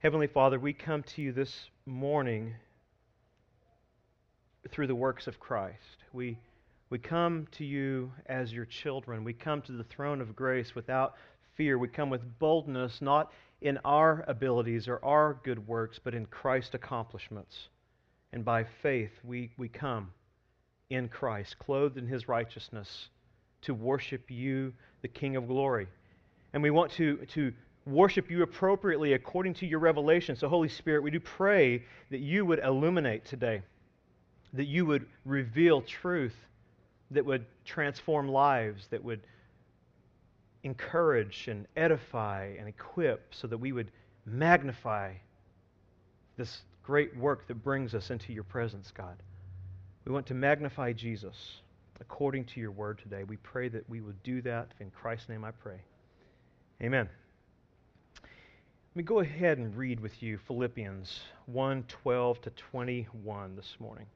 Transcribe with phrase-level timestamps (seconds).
[0.00, 2.54] Heavenly Father, we come to you this morning
[4.70, 6.04] through the works of Christ.
[6.12, 6.38] We,
[6.88, 9.24] we come to you as your children.
[9.24, 11.16] We come to the throne of grace without
[11.56, 11.78] fear.
[11.78, 16.76] We come with boldness, not in our abilities or our good works, but in Christ's
[16.76, 17.68] accomplishments.
[18.32, 20.12] And by faith, we, we come
[20.90, 23.08] in Christ, clothed in his righteousness,
[23.62, 25.88] to worship you, the King of glory.
[26.52, 27.52] And we want to, to
[27.88, 30.36] worship you appropriately according to your revelation.
[30.36, 33.62] So, Holy Spirit, we do pray that you would illuminate today
[34.54, 36.36] that you would reveal truth
[37.10, 39.20] that would transform lives, that would
[40.62, 43.90] encourage and edify and equip, so that we would
[44.26, 45.14] magnify
[46.36, 49.16] this great work that brings us into your presence, God.
[50.04, 51.60] We want to magnify Jesus
[52.00, 53.24] according to your word today.
[53.24, 54.68] We pray that we would do that.
[54.80, 55.80] In Christ's name I pray.
[56.82, 57.08] Amen.
[58.98, 64.06] Let me go ahead and read with you Philippians 1 12 to 21 this morning.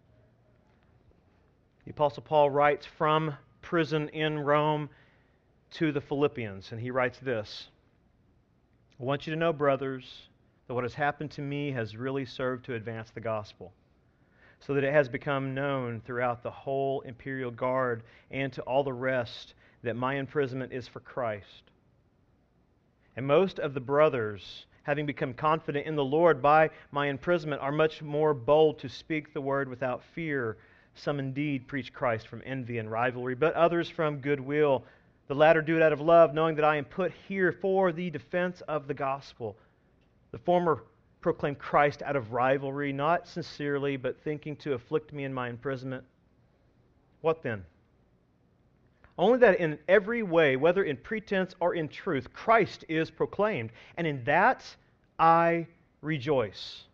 [1.85, 4.91] The Apostle Paul writes from prison in Rome
[5.75, 7.69] to the Philippians, and he writes this
[8.99, 10.23] I want you to know, brothers,
[10.67, 13.73] that what has happened to me has really served to advance the gospel,
[14.59, 18.93] so that it has become known throughout the whole imperial guard and to all the
[18.93, 19.55] rest
[19.85, 21.71] that my imprisonment is for Christ.
[23.15, 27.73] And most of the brothers, having become confident in the Lord by my imprisonment, are
[27.73, 30.57] much more bold to speak the word without fear
[30.95, 34.85] some indeed preach Christ from envy and rivalry, but others from goodwill.
[35.29, 38.11] The latter do it out of love, knowing that I am put here for the
[38.11, 39.57] defense of the gospel.
[40.33, 40.83] The former
[41.21, 46.05] proclaim Christ out of rivalry, not sincerely, but thinking to afflict me in my imprisonment.
[47.21, 47.65] What then?
[49.19, 54.07] Only that in every way, whether in pretense or in truth, Christ is proclaimed, and
[54.07, 54.65] in that
[55.19, 55.67] I
[56.01, 56.85] rejoice.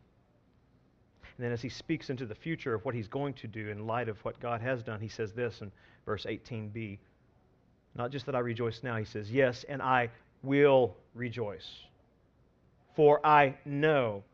[1.36, 3.86] And then as he speaks into the future of what he's going to do in
[3.86, 5.70] light of what God has done, he says this in
[6.04, 6.98] verse 18b.
[7.94, 10.10] Not just that I rejoice now, he says, Yes, and I
[10.42, 11.68] will rejoice.
[12.96, 14.24] For I know,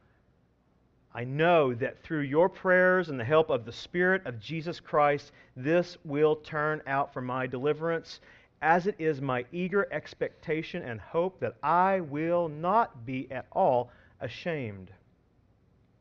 [1.15, 5.31] I know that through your prayers and the help of the Spirit of Jesus Christ,
[5.57, 8.21] this will turn out for my deliverance,
[8.61, 13.91] as it is my eager expectation and hope that I will not be at all
[14.21, 14.91] ashamed,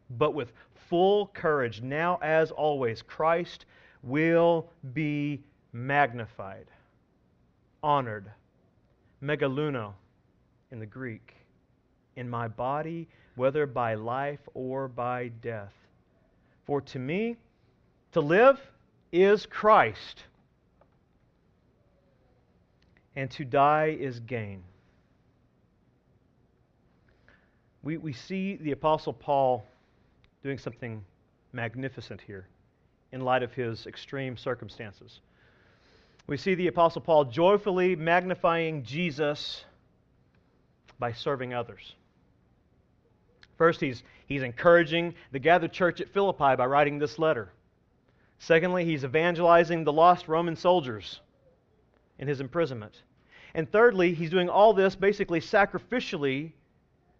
[0.09, 3.65] but with full courage, now as always, Christ
[4.01, 5.43] will be
[5.73, 6.65] magnified,
[7.83, 8.31] honored,
[9.21, 9.93] megaluno
[10.71, 11.35] in the Greek,
[12.15, 15.73] in my body, whether by life or by death.
[16.65, 17.37] For to me,
[18.13, 18.59] to live
[19.11, 20.23] is Christ,
[23.15, 24.63] and to die is gain.
[27.83, 29.65] We, we see the Apostle Paul
[30.41, 31.03] doing something
[31.51, 32.47] magnificent here
[33.11, 35.19] in light of his extreme circumstances.
[36.25, 39.65] We see the Apostle Paul joyfully magnifying Jesus
[40.97, 41.95] by serving others.
[43.57, 47.51] First, he's, he's encouraging the gathered church at Philippi by writing this letter.
[48.39, 51.21] Secondly, he's evangelizing the lost Roman soldiers
[52.19, 53.03] in his imprisonment.
[53.53, 56.51] And thirdly, he's doing all this basically sacrificially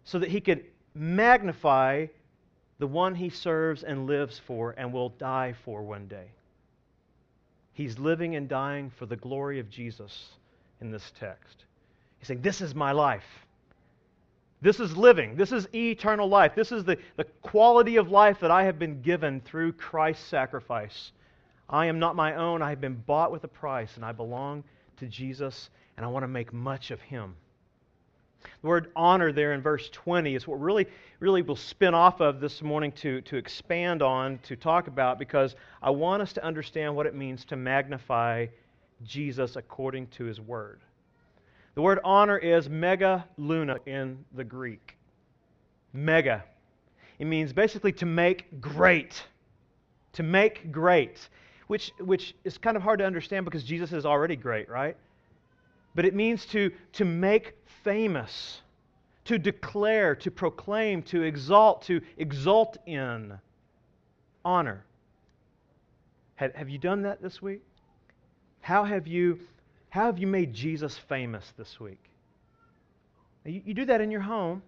[0.04, 2.06] so that he could magnify
[2.78, 6.26] the one he serves and lives for and will die for one day.
[7.72, 10.30] He's living and dying for the glory of Jesus
[10.80, 11.64] in this text.
[12.18, 13.43] He's saying, This is my life.
[14.64, 15.36] This is living.
[15.36, 16.54] This is eternal life.
[16.54, 21.12] This is the, the quality of life that I have been given through Christ's sacrifice.
[21.68, 22.62] I am not my own.
[22.62, 24.64] I have been bought with a price, and I belong
[24.96, 27.36] to Jesus, and I want to make much of him.
[28.62, 30.86] The word honor there in verse 20 is what really,
[31.20, 35.56] really will spin off of this morning to, to expand on, to talk about, because
[35.82, 38.46] I want us to understand what it means to magnify
[39.04, 40.80] Jesus according to his word.
[41.74, 44.96] The word honor is mega luna in the Greek.
[45.92, 46.44] Mega.
[47.18, 49.22] It means basically to make great.
[50.14, 51.28] To make great.
[51.66, 54.96] Which, which is kind of hard to understand because Jesus is already great, right?
[55.94, 58.60] But it means to, to make famous,
[59.24, 63.38] to declare, to proclaim, to exalt, to exult in
[64.44, 64.84] honor.
[66.36, 67.62] Have, have you done that this week?
[68.60, 69.38] How have you,
[69.94, 72.02] how have you made Jesus famous this week?
[73.44, 74.62] You, you do that in your home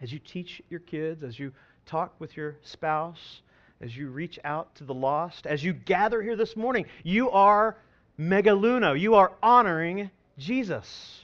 [0.00, 1.52] as you teach your kids, as you
[1.86, 3.42] talk with your spouse,
[3.80, 6.86] as you reach out to the lost, as you gather here this morning.
[7.02, 7.76] You are
[8.18, 8.98] megaluno.
[8.98, 11.20] You are honoring Jesus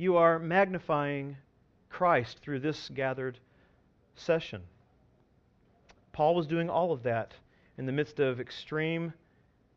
[0.00, 1.36] you are magnifying
[1.90, 3.38] Christ through this gathered
[4.16, 4.62] session.
[6.12, 7.34] Paul was doing all of that
[7.76, 9.12] in the midst of extreme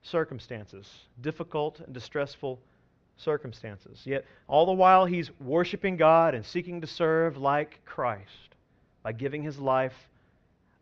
[0.04, 0.88] circumstances,
[1.22, 2.60] difficult and distressful
[3.18, 4.02] circumstances.
[4.06, 8.56] Yet, all the while, he's worshiping God and seeking to serve like Christ
[9.02, 9.96] by giving his life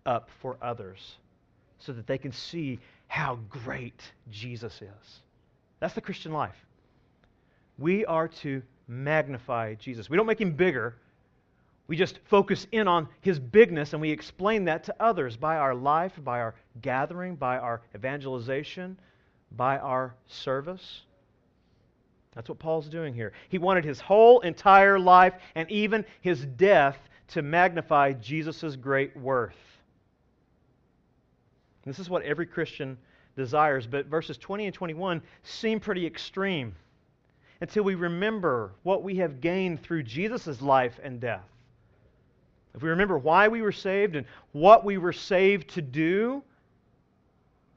[0.06, 1.15] up for others
[1.79, 5.21] so that they can see how great Jesus is.
[5.79, 6.56] That's the Christian life.
[7.77, 10.09] We are to magnify Jesus.
[10.09, 10.95] We don't make him bigger.
[11.88, 15.75] We just focus in on his bigness and we explain that to others by our
[15.75, 18.97] life, by our gathering, by our evangelization,
[19.56, 21.01] by our service.
[22.36, 23.33] That's what Paul's doing here.
[23.50, 26.98] He wanted his whole entire life and even his death
[27.30, 29.56] to magnify Jesus' great worth.
[31.86, 32.98] This is what every Christian
[33.36, 36.75] desires, but verses 20 and 21 seem pretty extreme
[37.59, 41.45] until we remember what we have gained through Jesus' life and death.
[42.74, 46.44] If we remember why we were saved and what we were saved to do,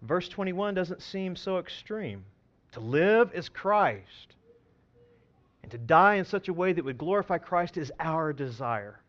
[0.05, 2.25] verse 21 doesn't seem so extreme.
[2.73, 4.35] To live is Christ,
[5.63, 9.01] and to die in such a way that would glorify Christ is our desire.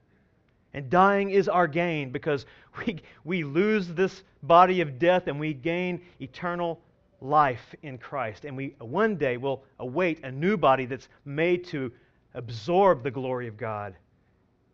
[0.74, 2.46] And dying is our gain because
[2.86, 6.82] we, we lose this body of death and we gain eternal
[7.22, 8.46] life in Christ.
[8.46, 11.92] And we one day will await a new body that's made to
[12.34, 13.96] absorb the glory of God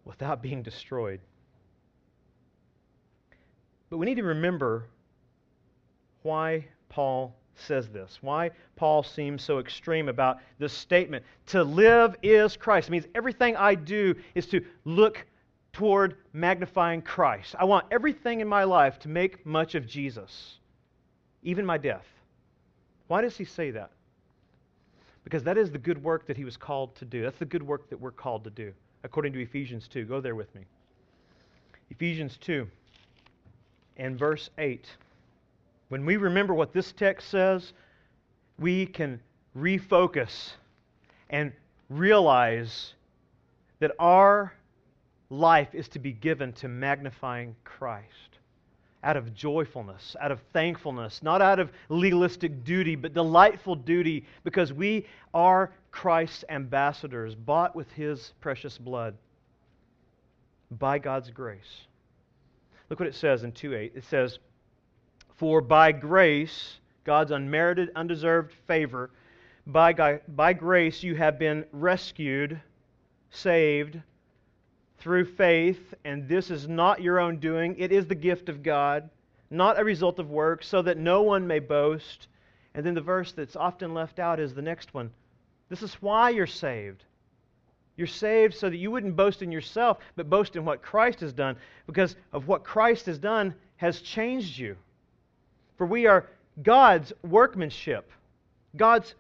[0.04, 1.20] without being destroyed.
[3.90, 4.86] But we need to remember
[6.24, 11.24] why Paul says this, why Paul seems so extreme about this statement.
[11.48, 12.88] To live is Christ.
[12.88, 15.26] It means everything I do is to look
[15.74, 17.56] toward magnifying Christ.
[17.58, 20.58] I want everything in my life to make much of Jesus,
[21.44, 22.06] even my death.
[23.08, 23.92] Why does he say that?
[25.24, 27.22] Because that is the good work that he was called to do.
[27.22, 28.74] That's the good work that we're called to do,
[29.04, 30.06] according to Ephesians 2.
[30.06, 30.62] Go there with me.
[31.90, 32.68] Ephesians 2
[33.98, 34.88] and verse 8.
[35.92, 37.74] When we remember what this text says,
[38.58, 39.20] we can
[39.58, 40.54] refocus
[41.30, 41.52] and
[41.90, 42.94] realize
[43.80, 44.54] that our
[45.30, 48.40] life is to be given to magnifying Christ
[49.04, 54.72] out of joyfulness, out of thankfulness, not out of legalistic duty, but delightful duty because
[54.72, 59.14] we are Christ's ambassadors, bought with his precious blood
[60.72, 61.82] by God's grace.
[62.90, 63.92] Look what it says in 2 8.
[63.94, 64.40] It says,
[65.42, 69.10] For by grace, God's unmerited, undeserved favor,
[69.66, 72.62] by, by grace you have been rescued,
[73.32, 74.00] saved
[75.00, 77.76] through faith, and this is not your own doing.
[77.80, 79.10] It is the gift of God,
[79.50, 82.28] not a result of works, so that no one may boast.
[82.76, 85.10] And then the verse that's often left out is the next one.
[85.70, 87.04] This is why you're saved.
[87.98, 91.34] You're saved so that you wouldn't boast in yourself, but boast in what Christ has
[91.34, 91.56] done,
[91.88, 94.78] because of what Christ has done has changed you.
[95.82, 96.28] For we are
[96.62, 98.12] God's workmanship,
[98.78, 99.16] God's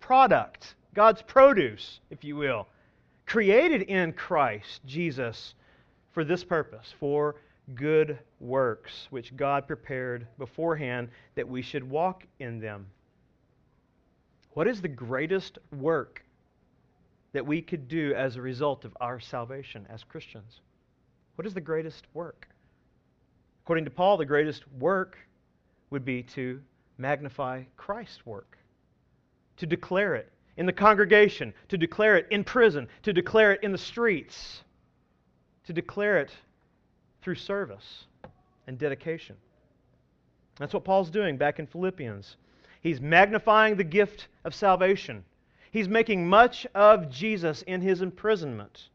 [0.00, 2.66] product, God's produce, if you will
[3.26, 5.54] created in Christ Jesus
[6.12, 7.36] for this purpose, for
[7.74, 12.86] good works, which God prepared beforehand that we should walk in them.
[14.54, 16.24] What is the greatest work
[17.34, 20.62] that we could do as a result of our salvation as Christians?
[21.34, 22.48] What is the greatest work?
[23.64, 25.18] According to Paul, the greatest work
[25.90, 26.60] would be to
[26.98, 28.58] magnify Christ's work,
[29.56, 33.72] to declare it in the congregation, to declare it in prison, to declare it in
[33.72, 34.62] the streets,
[35.64, 36.30] to declare it
[37.22, 38.04] through service
[38.66, 39.36] and dedication.
[40.58, 42.36] That's what Paul's doing back in Philippians.
[42.80, 45.24] He's magnifying the gift of salvation.
[45.70, 48.88] He's making much of Jesus in his imprisonment.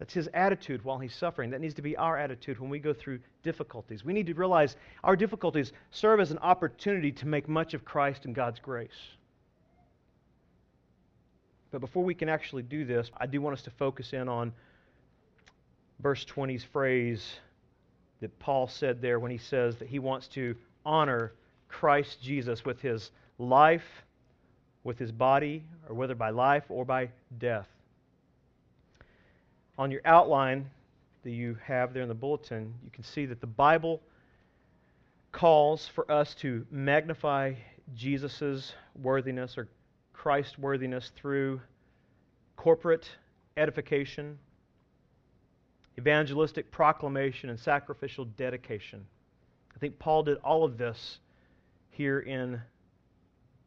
[0.00, 1.50] That's his attitude while he's suffering.
[1.50, 4.02] That needs to be our attitude when we go through difficulties.
[4.02, 8.24] We need to realize our difficulties serve as an opportunity to make much of Christ
[8.24, 8.88] and God's grace.
[11.70, 14.54] But before we can actually do this, I do want us to focus in on
[16.00, 17.34] verse 20's phrase
[18.22, 21.34] that Paul said there when he says that he wants to honor
[21.68, 23.84] Christ Jesus with his life,
[24.82, 27.68] with his body, or whether by life or by death.
[29.80, 30.68] On your outline
[31.22, 34.02] that you have there in the bulletin, you can see that the Bible
[35.32, 37.54] calls for us to magnify
[37.94, 39.68] Jesus' worthiness or
[40.12, 41.62] Christ worthiness through
[42.56, 43.08] corporate
[43.56, 44.38] edification,
[45.98, 49.06] evangelistic proclamation, and sacrificial dedication.
[49.74, 51.20] I think Paul did all of this
[51.88, 52.60] here in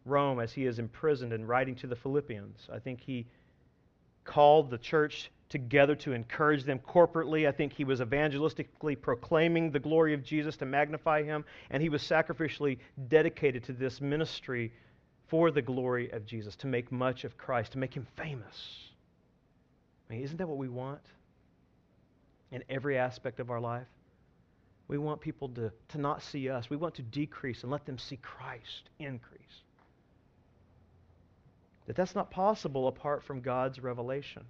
[0.06, 2.70] Rome as he is imprisoned and writing to the Philippians.
[2.72, 3.26] I think he
[4.26, 7.48] called the church together to encourage them corporately.
[7.48, 11.90] I think he was evangelistically proclaiming the glory of Jesus to magnify him, and he
[11.90, 14.74] was sacrificially dedicated to this ministry
[15.28, 18.92] for the glory of Jesus, to make much of Christ, to make him famous.
[20.10, 21.06] I mean, isn't that what we want
[22.52, 23.88] in every aspect of our life?
[24.88, 26.68] We want people to, to not see us.
[26.68, 29.62] We want to decrease and let them see Christ increase.
[31.86, 34.44] That that's not possible apart from God's revelation.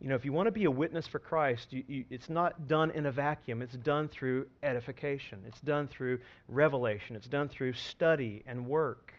[0.00, 2.68] You know, if you want to be a witness for Christ, you, you, it's not
[2.68, 3.62] done in a vacuum.
[3.62, 5.40] It's done through edification.
[5.46, 7.16] It's done through revelation.
[7.16, 9.12] It's done through study and work.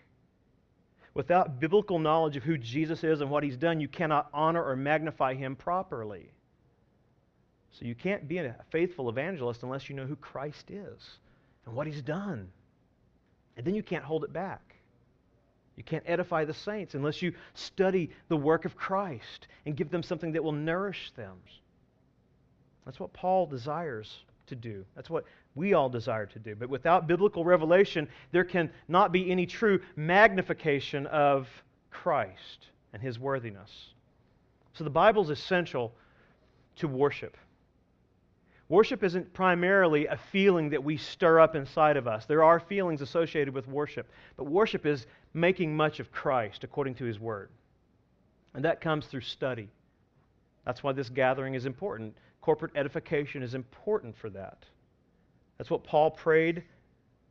[1.13, 4.77] Without biblical knowledge of who Jesus is and what he's done, you cannot honor or
[4.77, 6.31] magnify him properly.
[7.71, 11.17] So you can't be a faithful evangelist unless you know who Christ is
[11.65, 12.49] and what he's done.
[13.57, 14.68] And then you can't hold it back.
[15.79, 20.03] You can't edify the saints unless you study the work of Christ and give them
[20.03, 21.37] something that will nourish them.
[22.85, 24.83] That's what Paul desires to do.
[24.93, 25.23] That's what
[25.55, 26.53] we all desire to do.
[26.53, 31.47] But without biblical revelation, there can not be any true magnification of
[31.91, 33.71] Christ and his worthiness.
[34.73, 35.93] So the Bible is essential
[36.75, 37.37] to worship.
[38.69, 42.25] Worship isn't primarily a feeling that we stir up inside of us.
[42.25, 47.05] There are feelings associated with worship, but worship is making much of Christ according to
[47.05, 47.49] His Word.
[48.53, 49.69] And that comes through study.
[50.65, 52.15] That's why this gathering is important.
[52.41, 54.63] Corporate edification is important for that.
[55.57, 56.63] That's what Paul prayed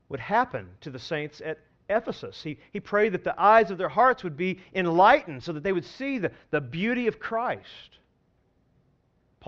[0.08, 2.42] would happen to the saints at Ephesus.
[2.42, 5.72] He, he prayed that the eyes of their hearts would be enlightened so that they
[5.72, 7.98] would see the, the beauty of Christ.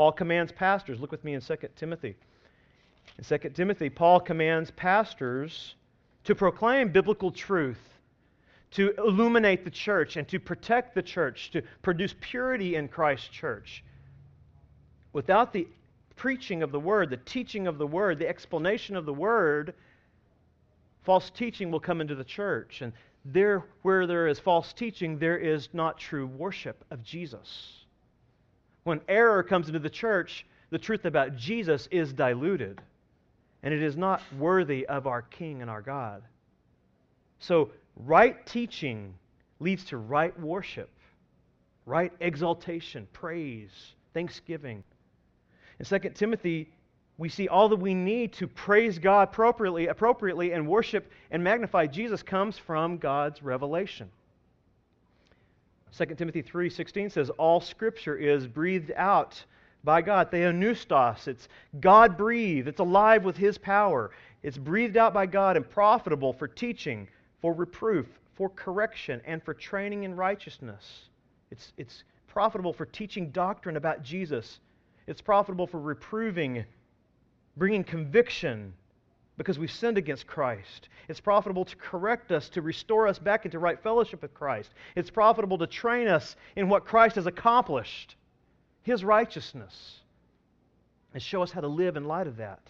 [0.00, 0.99] Paul commands pastors.
[0.99, 2.16] Look with me in 2 Timothy.
[3.19, 5.75] In 2 Timothy, Paul commands pastors
[6.25, 8.00] to proclaim biblical truth,
[8.71, 13.85] to illuminate the church, and to protect the church, to produce purity in Christ's church.
[15.12, 15.69] Without the
[16.16, 19.75] preaching of the word, the teaching of the word, the explanation of the word,
[21.02, 22.80] false teaching will come into the church.
[22.80, 22.95] And
[23.26, 27.80] there, where there is false teaching, there is not true worship of Jesus.
[28.90, 32.80] When error comes into the church, the truth about Jesus is diluted,
[33.62, 36.25] and it is not worthy of our King and our God.
[37.38, 39.14] So, right teaching
[39.61, 40.90] leads to right worship,
[41.87, 43.70] right exaltation, praise,
[44.12, 44.82] thanksgiving.
[45.78, 46.73] In 2 Timothy,
[47.16, 51.87] we see all that we need to praise God appropriately, appropriately and worship and magnify
[51.87, 54.11] Jesus comes from God's revelation.
[55.97, 59.44] 2 Timothy 3:16 says all scripture is breathed out
[59.85, 60.30] by God.
[60.30, 61.26] Theopneustos.
[61.26, 61.49] It's
[61.80, 62.68] God breathed.
[62.68, 64.11] It's alive with his power.
[64.42, 67.09] It's breathed out by God and profitable for teaching,
[67.40, 71.09] for reproof, for correction, and for training in righteousness.
[71.50, 74.61] It's, it's profitable for teaching doctrine about Jesus.
[75.06, 76.64] It's profitable for reproving,
[77.56, 78.73] bringing conviction,
[79.37, 80.89] because we've sinned against Christ.
[81.09, 84.71] It's profitable to correct us, to restore us back into right fellowship with Christ.
[84.95, 88.17] It's profitable to train us in what Christ has accomplished,
[88.83, 90.01] His righteousness,
[91.15, 92.61] and show us how to live in light of that.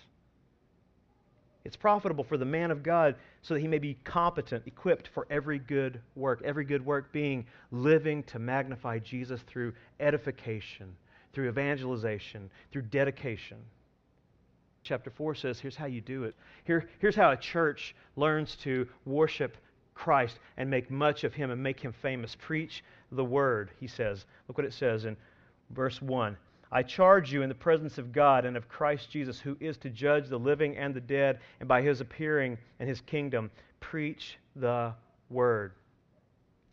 [1.64, 5.26] It's profitable for the man of God so that he may be competent, equipped for
[5.28, 6.40] every good work.
[6.42, 10.96] Every good work being living to magnify Jesus through edification,
[11.32, 13.58] through evangelization, through dedication
[14.82, 16.34] chapter 4 says here's how you do it.
[16.64, 19.56] Here, here's how a church learns to worship
[19.94, 22.36] Christ and make much of him and make him famous.
[22.40, 22.82] Preach
[23.12, 24.24] the word, he says.
[24.48, 25.16] Look what it says in
[25.70, 26.36] verse 1.
[26.72, 29.90] I charge you in the presence of God and of Christ Jesus, who is to
[29.90, 34.94] judge the living and the dead, and by his appearing and his kingdom, preach the
[35.28, 35.72] word.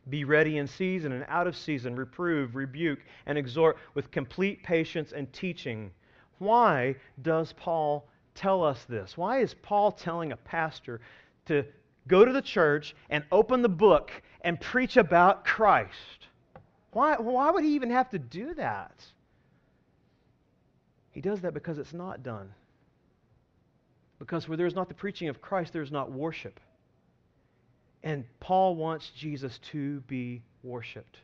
[0.10, 5.12] Be ready in season and out of season, reprove, rebuke, and exhort with complete patience
[5.12, 5.92] and teaching.
[6.40, 9.18] Why does Paul tell us this?
[9.18, 11.02] Why is Paul telling a pastor
[11.48, 11.66] to
[12.08, 16.28] go to the church and open the book and preach about Christ?
[16.92, 19.06] Why, why would he even have to do that?
[21.12, 22.54] He does that because it's not done.
[24.20, 26.60] Because where there's not the preaching of Christ, there's not worship.
[28.04, 31.18] And Paul wants Jesus to be worshiped.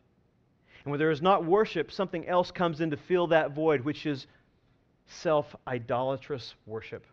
[0.83, 4.05] And where there is not worship, something else comes in to fill that void, which
[4.05, 4.27] is
[5.07, 7.05] self idolatrous worship,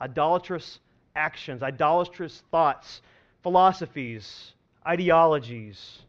[0.00, 0.80] idolatrous
[1.16, 3.02] actions, idolatrous thoughts,
[3.42, 4.52] philosophies,
[4.86, 6.00] ideologies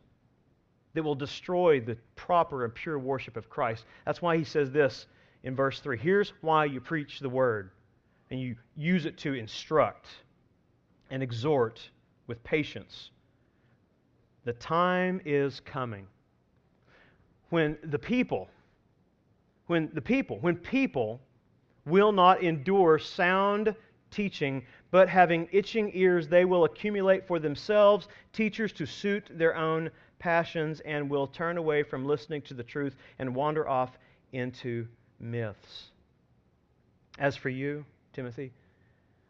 [0.93, 3.86] that will destroy the proper and pure worship of Christ.
[4.05, 5.08] That's why he says this
[5.43, 5.98] in verse 3.
[5.98, 7.72] Here's why you preach the word
[8.31, 10.08] and you use it to instruct
[11.10, 11.81] and exhort
[12.27, 13.12] with patience.
[14.46, 16.08] The time is coming
[17.50, 18.48] when the people,
[19.69, 21.21] when the people, when people
[21.85, 23.75] will not endure sound
[24.09, 29.91] teaching, but having itching ears, they will accumulate for themselves teachers to suit their own
[30.17, 33.99] passions and will turn away from listening to the truth and wander off
[34.33, 34.88] into
[35.19, 35.91] myths.
[37.19, 38.51] As for you, Timothy,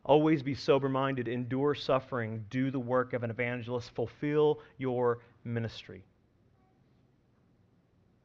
[0.06, 6.02] always be sober minded, endure suffering, do the work of an evangelist, fulfill your ministry.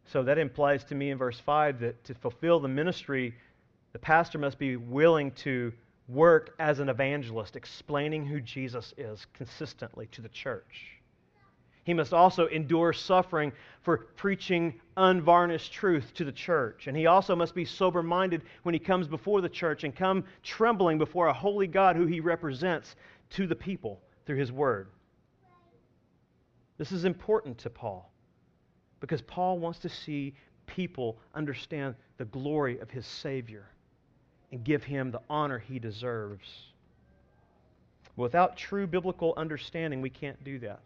[0.07, 3.35] So that implies to me in verse 5 that to fulfill the ministry,
[3.93, 5.73] the pastor must be willing to
[6.09, 10.99] work as an evangelist, explaining who Jesus is consistently to the church.
[11.85, 16.87] He must also endure suffering for preaching unvarnished truth to the church.
[16.87, 20.25] And he also must be sober minded when he comes before the church and come
[20.43, 22.97] trembling before a holy God who he represents
[23.31, 24.89] to the people through his word.
[26.79, 28.11] This is important to Paul
[29.01, 30.35] because Paul wants to see
[30.67, 33.67] people understand the glory of his Savior
[34.53, 36.49] and give him the honor he deserves.
[38.17, 40.81] Without true biblical understanding, we can't do that.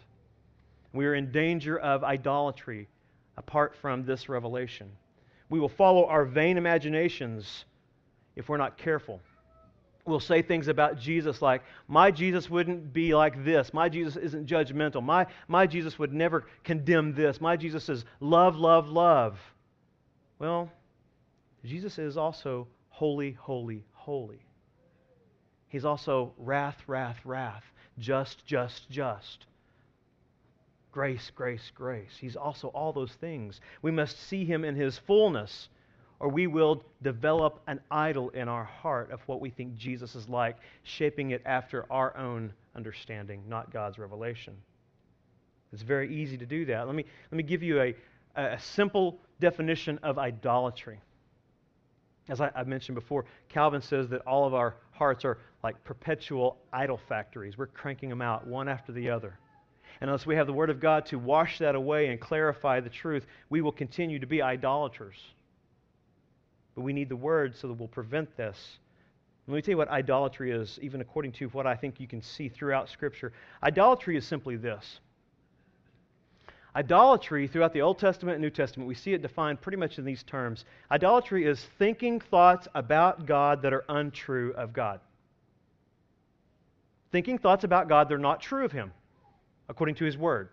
[0.92, 2.88] We are in danger of idolatry
[3.36, 4.90] apart from this revelation.
[5.50, 7.64] We will follow our vain imaginations
[8.36, 9.20] if we're not careful.
[10.08, 13.74] We'll say things about Jesus like, My Jesus wouldn't be like this.
[13.74, 15.02] My Jesus isn't judgmental.
[15.04, 17.40] My, my Jesus would never condemn this.
[17.40, 19.38] My Jesus is love, love, love.
[20.38, 20.70] Well,
[21.64, 24.40] Jesus is also holy, holy, holy.
[25.68, 27.64] He's also wrath, wrath, wrath,
[27.98, 29.44] just, just, just.
[30.90, 32.16] Grace, grace, grace.
[32.18, 33.60] He's also all those things.
[33.82, 35.68] We must see him in his fullness,
[36.20, 40.28] or we will develop an idol in our heart of what we think Jesus is
[40.28, 44.54] like, shaping it after our own understanding, not God's revelation.
[45.72, 46.86] It's very easy to do that.
[46.86, 47.94] Let me, let me give you a,
[48.34, 51.00] a simple definition of idolatry.
[52.28, 56.58] As I, I mentioned before, Calvin says that all of our hearts are like perpetual
[56.72, 57.56] idol factories.
[57.56, 59.38] We're cranking them out one after the other.
[60.00, 62.90] And unless we have the Word of God to wash that away and clarify the
[62.90, 65.16] truth, we will continue to be idolaters.
[66.78, 68.78] But we need the Word so that we'll prevent this.
[69.48, 72.22] Let me tell you what idolatry is, even according to what I think you can
[72.22, 73.32] see throughout Scripture.
[73.64, 75.00] Idolatry is simply this.
[76.76, 80.04] Idolatry, throughout the Old Testament and New Testament, we see it defined pretty much in
[80.04, 80.66] these terms.
[80.88, 85.00] Idolatry is thinking thoughts about God that are untrue of God.
[87.10, 88.92] Thinking thoughts about God that are not true of Him
[89.68, 90.50] according to his word.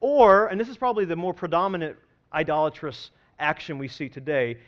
[0.00, 1.96] Or, and this is probably the more predominant
[2.34, 4.58] idolatrous action we see today,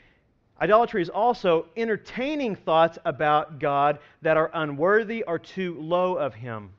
[0.61, 6.71] idolatry is also entertaining thoughts about God that are unworthy or too low of him.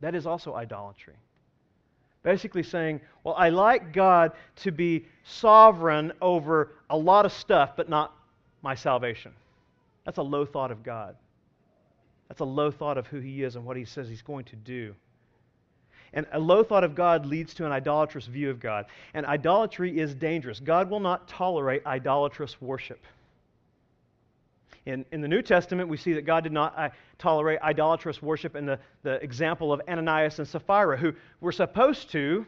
[0.00, 1.14] That is also idolatry.
[2.22, 7.88] Basically saying, well, I like God to be sovereign over a lot of stuff, but
[7.88, 8.14] not
[8.62, 9.32] my salvation.
[10.04, 11.16] That's a low thought of God.
[12.28, 14.56] That's a low thought of who He is and what He says He's going to
[14.56, 14.94] do.
[16.14, 18.86] And a low thought of God leads to an idolatrous view of God.
[19.12, 20.60] And idolatry is dangerous.
[20.60, 23.04] God will not tolerate idolatrous worship.
[24.86, 28.54] In, in the New Testament, we see that God did not uh, tolerate idolatrous worship
[28.54, 32.46] in the, the example of Ananias and Sapphira, who were supposed to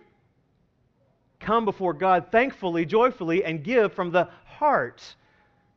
[1.41, 5.03] come before God thankfully, joyfully, and give from the heart.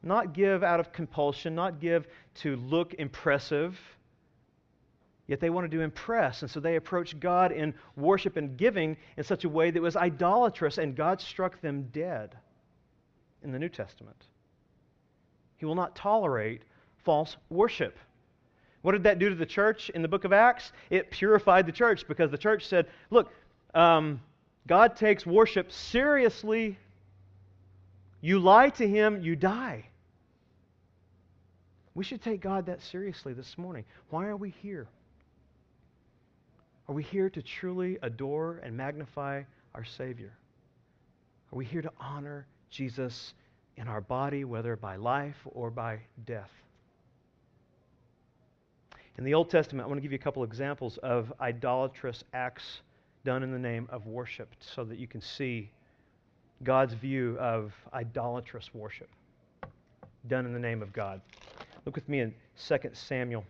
[0.03, 3.79] Not give out of compulsion, not give to look impressive
[5.29, 9.23] Yet they wanted to impress, and so they approached God in worship and giving in
[9.23, 12.35] such a way that was idolatrous, and God struck them dead
[13.43, 14.17] in the New Testament.
[15.57, 16.63] He will not tolerate
[17.05, 17.95] false worship.
[18.81, 20.71] What did that do to the church in the book of Acts?
[20.89, 23.31] It purified the church because the church said, look,
[23.75, 24.21] um,
[24.65, 26.75] God takes worship seriously.
[28.19, 29.85] You lie to him, you die.
[31.93, 33.85] We should take God that seriously this morning.
[34.09, 34.87] Why are we here?
[36.89, 39.43] Are we here to truly adore and magnify
[39.75, 40.33] our Savior?
[41.53, 43.35] Are we here to honor Jesus
[43.77, 46.49] in our body, whether by life or by death?
[49.19, 52.81] In the Old Testament, I want to give you a couple examples of idolatrous acts
[53.23, 55.69] done in the name of worship so that you can see
[56.63, 59.09] God's view of idolatrous worship
[60.27, 61.21] done in the name of God.
[61.85, 62.33] Look with me in
[62.67, 63.45] 2 Samuel.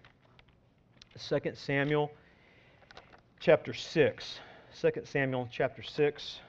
[1.17, 2.11] 2 Samuel
[3.39, 4.39] chapter 6.
[4.81, 6.39] 2 Samuel chapter 6,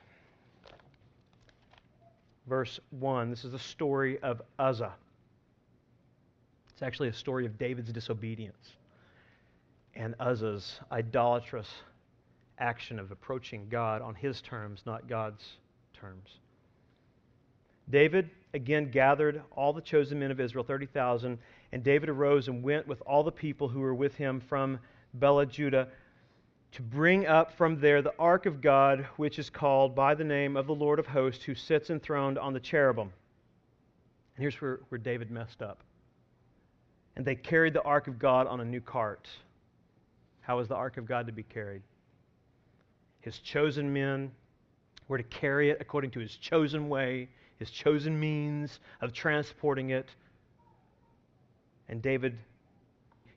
[2.49, 3.31] verse 1.
[3.31, 4.93] This is the story of Uzzah.
[6.73, 8.75] It's actually a story of David's disobedience
[9.95, 11.69] and Uzzah's idolatrous
[12.59, 15.45] action of approaching God on his terms, not God's
[15.95, 16.39] terms.
[17.89, 21.39] David again gathered all the chosen men of Israel, 30,000,
[21.73, 24.79] and David arose and went with all the people who were with him from
[25.19, 25.89] Baale, Judah,
[26.73, 30.57] to bring up from there the ark of God, which is called by the name
[30.57, 33.13] of the Lord of hosts, who sits enthroned on the cherubim.
[34.37, 35.81] And here's where, where David messed up.
[37.17, 39.29] And they carried the ark of God on a new cart.
[40.43, 41.83] How was the ark of God to be carried?
[43.21, 44.31] His chosen men
[45.09, 47.29] were to carry it according to his chosen way,
[47.59, 50.09] his chosen means of transporting it.
[51.89, 52.39] And David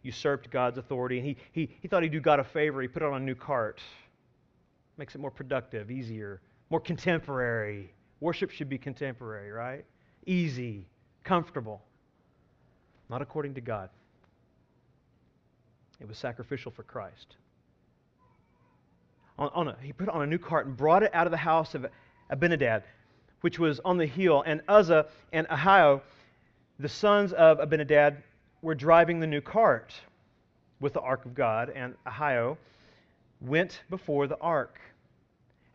[0.04, 2.82] usurped God's authority, and he, he, he thought he'd do God a favor.
[2.82, 3.82] He put it on a new cart.
[4.98, 7.92] Makes it more productive, easier, more contemporary.
[8.20, 9.86] Worship should be contemporary, right?
[10.26, 10.86] Easy,
[11.24, 11.82] comfortable.
[13.10, 13.90] Not according to God.
[16.00, 17.38] It was sacrificial for Christ.
[19.40, 21.32] On, on a, he put it on a new cart and brought it out of
[21.32, 21.86] the house of
[22.30, 22.84] Abinadab,
[23.42, 24.44] which was on the hill.
[24.46, 26.02] And Uzzah and Ahio,
[26.78, 28.18] the sons of Abinadab,
[28.64, 29.94] were driving the new cart
[30.80, 32.58] with the ark of God, and Ahio
[33.42, 34.80] went before the ark.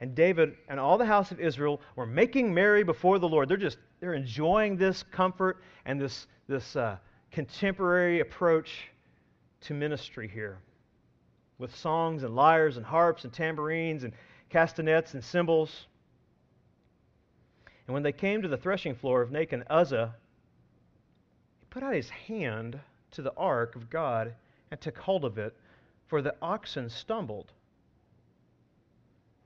[0.00, 3.48] And David and all the house of Israel were making merry before the Lord.
[3.48, 6.96] They're just they're enjoying this comfort and this this uh,
[7.30, 8.88] contemporary approach
[9.62, 10.58] to ministry here,
[11.58, 14.12] with songs and lyres and harps and tambourines and
[14.48, 15.86] castanets and cymbals.
[17.86, 20.14] And when they came to the threshing floor of Nacon, Uzzah
[21.70, 22.78] put out his hand
[23.12, 24.34] to the ark of God
[24.70, 25.54] and took hold of it,
[26.06, 27.52] for the oxen stumbled.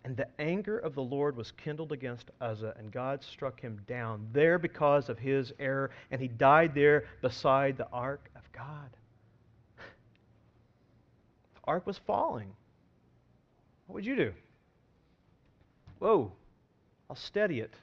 [0.04, 4.26] And the anger of the Lord was kindled against Uzzah, and God struck him down
[4.32, 8.90] there because of his error, and he died there beside the ark of God.
[11.54, 12.52] The ark was falling.
[13.86, 14.32] What would you do?
[16.00, 16.32] Whoa,
[17.08, 17.74] I'll steady it.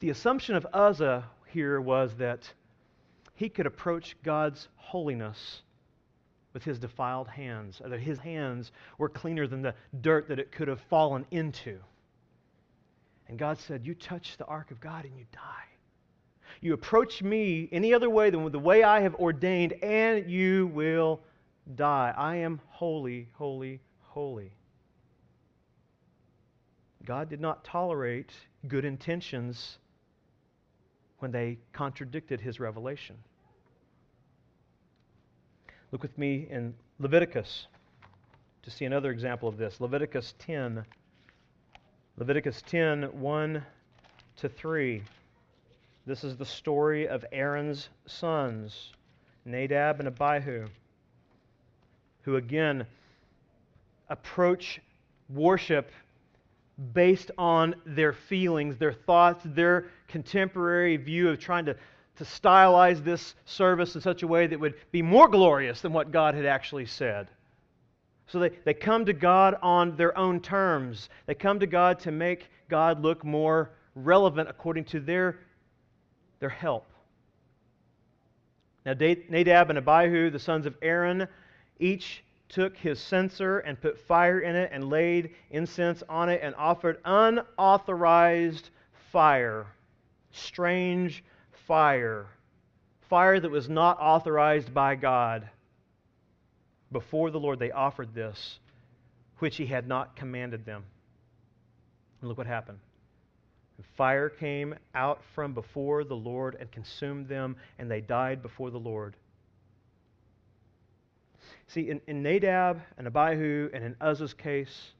[0.00, 2.52] The assumption of Uzzah here was that
[3.36, 5.62] he could approach God's holiness
[6.52, 10.68] with his defiled hands, that his hands were cleaner than the dirt that it could
[10.68, 11.78] have fallen into.
[13.28, 15.64] And God said, You touch the ark of God and you die.
[16.62, 21.20] You approach me any other way than the way I have ordained, and you will
[21.74, 22.14] die.
[22.16, 24.52] I am holy, holy, holy.
[27.04, 28.32] God did not tolerate
[28.66, 29.78] good intentions
[31.18, 33.16] when they contradicted his revelation.
[35.92, 37.68] Look with me in Leviticus
[38.62, 39.80] to see another example of this.
[39.80, 40.84] Leviticus 10.
[42.18, 43.62] Leviticus 10, 1
[44.36, 45.02] to 3.
[46.06, 48.92] This is the story of Aaron's sons,
[49.44, 50.66] Nadab and Abihu,
[52.22, 52.86] who again
[54.08, 54.80] approach
[55.28, 55.90] worship
[56.92, 61.76] based on their feelings, their thoughts, their contemporary view of trying to,
[62.16, 66.10] to stylize this service in such a way that would be more glorious than what
[66.10, 67.28] God had actually said.
[68.26, 71.08] So they, they come to God on their own terms.
[71.26, 75.38] They come to God to make God look more relevant according to their,
[76.40, 76.86] their help.
[78.84, 81.26] Now, Nadab and Abihu, the sons of Aaron,
[81.80, 86.54] each took his censer and put fire in it and laid incense on it and
[86.56, 88.70] offered unauthorized
[89.10, 89.66] fire,
[90.30, 91.24] strange
[91.66, 92.26] fire,
[93.08, 95.48] fire that was not authorized by God.
[96.92, 98.60] Before the Lord, they offered this,
[99.38, 100.84] which he had not commanded them.
[102.20, 102.78] And look what happened.
[103.96, 108.78] Fire came out from before the Lord and consumed them, and they died before the
[108.78, 109.16] Lord.
[111.68, 114.92] See, in, in Nadab and Abihu and in Uzzah's case,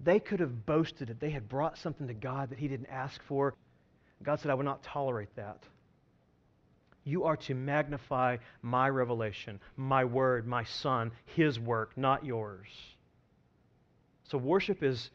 [0.00, 3.22] they could have boasted that they had brought something to God that he didn't ask
[3.22, 3.54] for.
[4.22, 5.62] God said, I will not tolerate that.
[7.04, 12.68] You are to magnify my revelation, my word, my son, his work, not yours.
[14.24, 15.10] So worship is,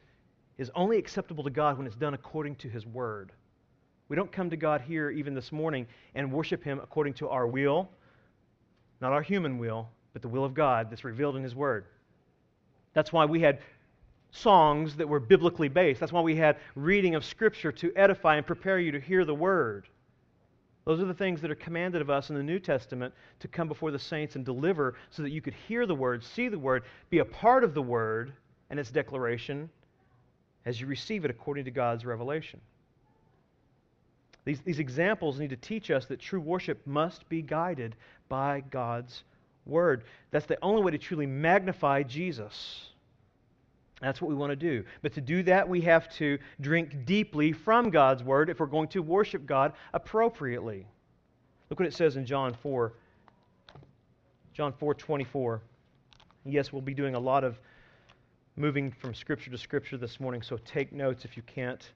[0.57, 3.31] is only acceptable to God when it's done according to his word.
[4.07, 7.47] We don't come to God here, even this morning, and worship him according to our
[7.47, 7.89] will,
[9.01, 11.85] not our human will, but the will of God that's revealed in His Word.
[12.93, 13.59] That's why we had
[14.31, 15.99] songs that were biblically based.
[15.99, 19.35] That's why we had reading of Scripture to edify and prepare you to hear the
[19.35, 19.87] Word.
[20.85, 23.67] Those are the things that are commanded of us in the New Testament to come
[23.67, 26.83] before the saints and deliver so that you could hear the Word, see the Word,
[27.09, 28.33] be a part of the Word
[28.69, 29.69] and its declaration
[30.65, 32.59] as you receive it according to God's revelation.
[34.45, 37.95] These, these examples need to teach us that true worship must be guided
[38.29, 39.23] by God's
[39.65, 40.03] Word.
[40.31, 42.89] That's the only way to truly magnify Jesus.
[44.01, 44.85] That's what we want to do.
[45.01, 48.87] But to do that, we have to drink deeply from God's Word if we're going
[48.89, 50.87] to worship God appropriately.
[51.69, 52.93] Look what it says in John 4.
[54.53, 55.61] John 4 24.
[56.45, 57.59] Yes, we'll be doing a lot of
[58.55, 61.91] moving from Scripture to Scripture this morning, so take notes if you can't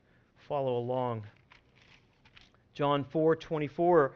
[0.48, 1.24] follow along.
[2.74, 4.16] John 4 24.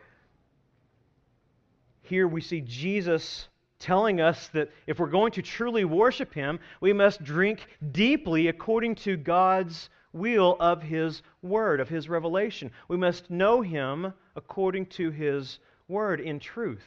[2.01, 3.47] Here we see Jesus
[3.79, 8.95] telling us that if we're going to truly worship Him, we must drink deeply according
[8.95, 12.71] to God's will of His Word, of His revelation.
[12.87, 16.85] We must know Him according to His Word in truth.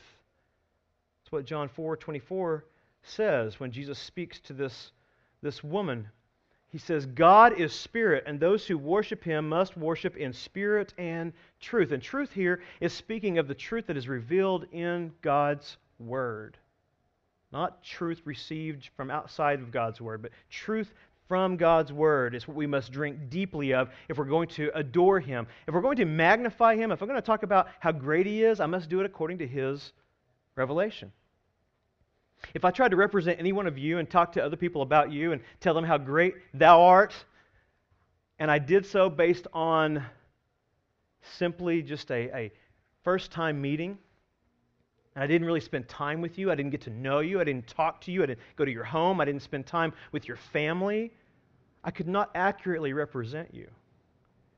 [1.23, 2.65] That's what John 4 24
[3.03, 4.91] says when Jesus speaks to this,
[5.43, 6.09] this woman.
[6.71, 11.33] He says, God is spirit, and those who worship him must worship in spirit and
[11.61, 11.91] truth.
[11.91, 16.57] And truth here is speaking of the truth that is revealed in God's word.
[17.53, 20.93] Not truth received from outside of God's Word, but truth
[21.27, 25.19] from God's Word is what we must drink deeply of if we're going to adore
[25.19, 25.47] Him.
[25.67, 28.45] If we're going to magnify Him, if I'm going to talk about how great He
[28.45, 29.93] is, I must do it according to His
[30.55, 31.13] revelation.
[32.55, 35.13] If I tried to represent any one of you and talk to other people about
[35.13, 37.15] you and tell them how great thou art,
[38.39, 40.05] and I did so based on
[41.23, 42.53] simply just a, a
[43.05, 43.99] first time meeting,
[45.15, 46.51] and I didn't really spend time with you.
[46.51, 47.41] I didn't get to know you.
[47.41, 48.23] I didn't talk to you.
[48.23, 49.21] I didn't go to your home.
[49.21, 51.13] I didn't spend time with your family.
[51.83, 53.69] I could not accurately represent you.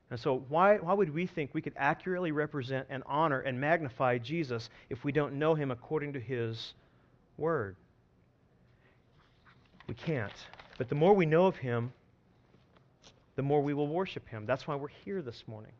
[0.09, 4.19] And so, why, why would we think we could accurately represent and honor and magnify
[4.19, 6.75] Jesus if we don't know him according to his
[7.37, 7.75] word?
[9.87, 10.33] We can't.
[10.77, 11.91] But the more we know of him,
[13.35, 14.45] the more we will worship him.
[14.45, 15.71] That's why we're here this morning.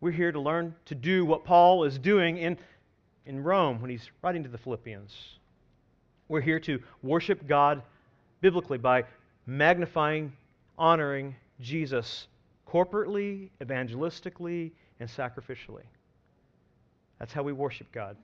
[0.00, 2.56] We're here to learn to do what Paul is doing in
[3.26, 5.14] in Rome when he's writing to the Philippians.
[6.28, 7.82] We're here to worship God
[8.40, 9.04] biblically by
[9.46, 10.32] magnifying,
[10.78, 12.28] honoring Jesus
[12.68, 15.82] corporately, evangelistically, and sacrificially.
[17.18, 18.16] That's how we worship God.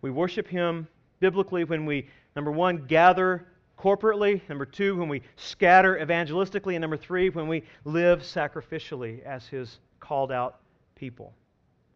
[0.00, 0.88] We worship Him
[1.24, 2.06] biblically when we,
[2.36, 3.46] number one, gather
[3.78, 9.46] corporately, number two, when we scatter evangelistically, and number three, when we live sacrificially as
[9.46, 10.60] His called out
[10.96, 11.32] people.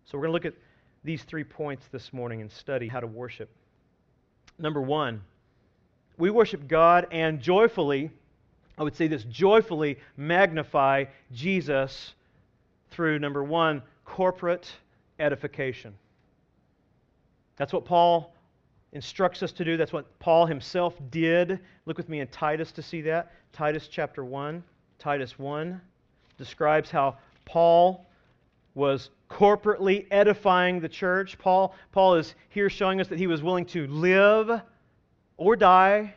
[0.07, 0.59] So we're going to look at
[1.05, 3.51] these three points this morning and study how to worship.
[4.59, 5.21] Number one,
[6.17, 8.11] we worship God and joyfully,
[8.79, 12.15] I would say this, joyfully magnify Jesus
[12.91, 14.73] through, number one, corporate
[15.19, 15.93] edification.
[17.59, 18.33] That's what Paul
[18.93, 19.77] instructs us to do.
[19.77, 21.61] That's what Paul himself did.
[21.87, 23.33] Look with me in Titus to see that.
[23.53, 24.63] Titus chapter 1.
[24.99, 25.81] Titus 1
[26.37, 28.07] describes how Paul
[28.75, 31.39] was corporately edifying the church.
[31.39, 34.63] Paul, Paul is here showing us that he was willing to live
[35.37, 36.15] or die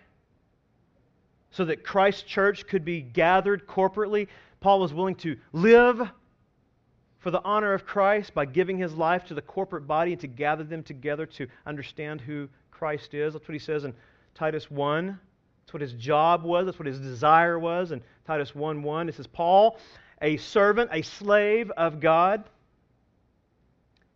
[1.51, 4.27] so that Christ's church could be gathered corporately.
[4.61, 6.09] Paul was willing to live
[7.19, 10.27] for the honor of Christ by giving his life to the corporate body and to
[10.27, 12.49] gather them together to understand who
[12.81, 13.33] Christ is.
[13.33, 13.93] That's what he says in
[14.33, 15.05] Titus 1.
[15.05, 16.65] That's what his job was.
[16.65, 17.91] That's what his desire was.
[17.91, 19.77] In Titus 1 1, it says, Paul,
[20.19, 22.43] a servant, a slave of God.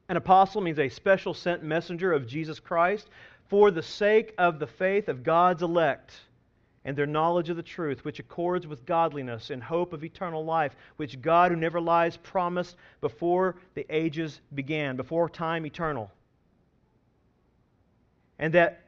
[0.10, 3.08] An apostle means a special sent messenger of Jesus Christ
[3.49, 6.15] for the sake of the faith of God's elect
[6.86, 10.75] and their knowledge of the truth, which accords with godliness and hope of eternal life,
[10.95, 16.10] which God, who never lies, promised before the ages began, before time eternal.
[18.39, 18.82] And that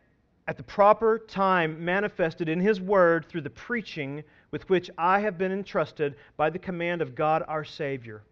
[0.47, 5.37] at the proper time manifested in His Word through the preaching with which I have
[5.37, 8.23] been entrusted by the command of God our Savior.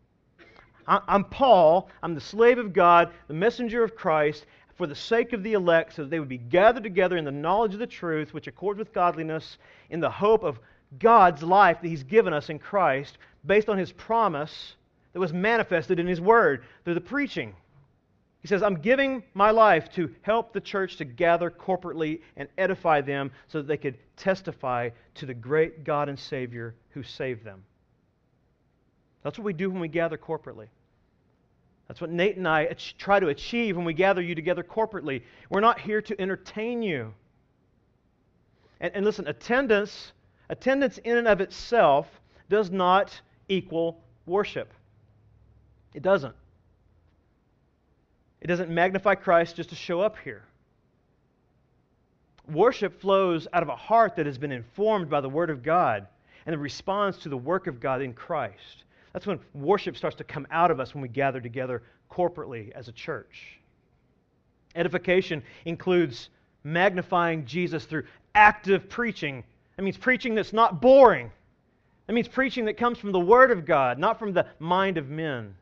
[0.88, 5.42] I'm Paul, I'm the slave of God, the messenger of Christ, for the sake of
[5.42, 8.34] the elect, so that they would be gathered together in the knowledge of the truth,
[8.34, 9.58] which accords with godliness,
[9.90, 10.60] in the hope of
[11.00, 14.76] God's life that He's given us in Christ, based on His promise
[15.14, 17.56] that was manifested in His Word through the preaching.
[18.46, 23.02] He says, I'm giving my life to help the church to gather corporately and edify
[23.02, 27.64] them so that they could testify to the great God and Savior who saved them.
[29.24, 30.68] That's what we do when we gather corporately.
[31.88, 32.68] That's what Nate and I
[33.00, 35.24] try to achieve when we gather you together corporately.
[35.50, 37.16] We're not here to entertain you.
[38.80, 40.12] And, and listen, attendance,
[40.50, 42.06] attendance in and of itself
[42.48, 44.72] does not equal worship.
[45.96, 46.36] It doesn't.
[48.46, 50.44] It doesn't magnify Christ just to show up here.
[52.48, 56.06] Worship flows out of a heart that has been informed by the Word of God
[56.46, 58.84] and it responds to the work of God in Christ.
[59.14, 61.82] That's when worship starts to come out of us when we gather together
[62.12, 63.58] corporately as a church.
[64.76, 66.30] Edification includes
[66.64, 68.04] magnifying Jesus through
[68.36, 69.44] active preaching
[69.76, 71.32] That means preaching that's not boring.
[72.06, 75.10] That means preaching that comes from the Word of God, not from the mind of
[75.10, 75.56] men.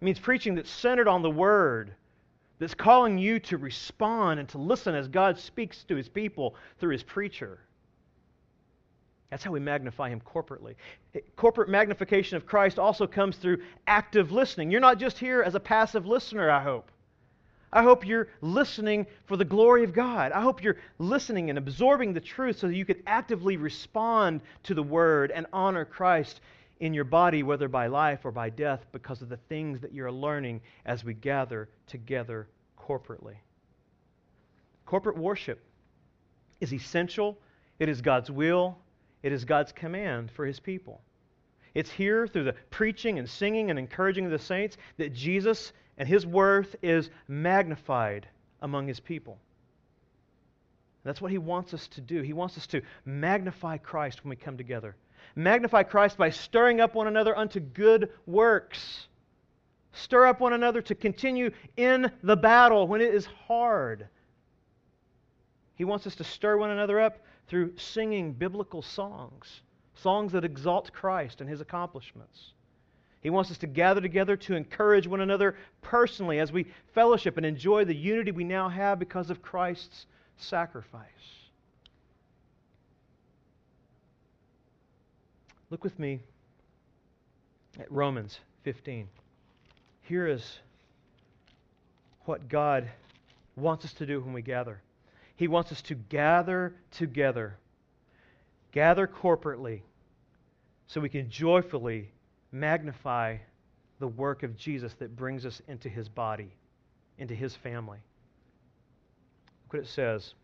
[0.00, 1.94] It means preaching that's centered on the Word,
[2.58, 6.92] that's calling you to respond and to listen as God speaks to His people through
[6.92, 7.60] His preacher.
[9.30, 10.76] That's how we magnify Him corporately.
[11.36, 14.70] Corporate magnification of Christ also comes through active listening.
[14.70, 16.90] You're not just here as a passive listener, I hope.
[17.72, 20.30] I hope you're listening for the glory of God.
[20.30, 24.74] I hope you're listening and absorbing the truth so that you can actively respond to
[24.74, 26.40] the Word and honor Christ
[26.80, 30.12] in your body, whether by life or by death, because of the things that you're
[30.12, 33.36] learning as we gather together corporately.
[34.86, 35.60] Corporate worship
[36.60, 37.38] is essential,
[37.78, 38.76] it is God's will,
[39.22, 41.00] it is God's command for His people.
[41.74, 46.08] It's here through the preaching and singing and encouraging of the saints that Jesus and
[46.08, 48.28] his worth is magnified
[48.62, 49.38] among his people.
[51.02, 52.22] That's what he wants us to do.
[52.22, 54.96] He wants us to magnify Christ when we come together.
[55.36, 59.08] Magnify Christ by stirring up one another unto good works.
[59.92, 64.08] Stir up one another to continue in the battle when it is hard.
[65.76, 69.62] He wants us to stir one another up through singing biblical songs,
[69.94, 72.52] songs that exalt Christ and his accomplishments.
[73.20, 77.46] He wants us to gather together to encourage one another personally as we fellowship and
[77.46, 80.06] enjoy the unity we now have because of Christ's
[80.36, 81.43] sacrifice.
[85.70, 86.20] Look with me
[87.80, 89.08] at Romans 15.
[90.02, 90.58] Here is
[92.26, 92.88] what God
[93.56, 94.80] wants us to do when we gather.
[95.36, 97.56] He wants us to gather together,
[98.72, 99.80] gather corporately,
[100.86, 102.10] so we can joyfully
[102.52, 103.38] magnify
[103.98, 106.52] the work of Jesus that brings us into his body,
[107.18, 107.98] into his family.
[109.64, 110.34] Look what it says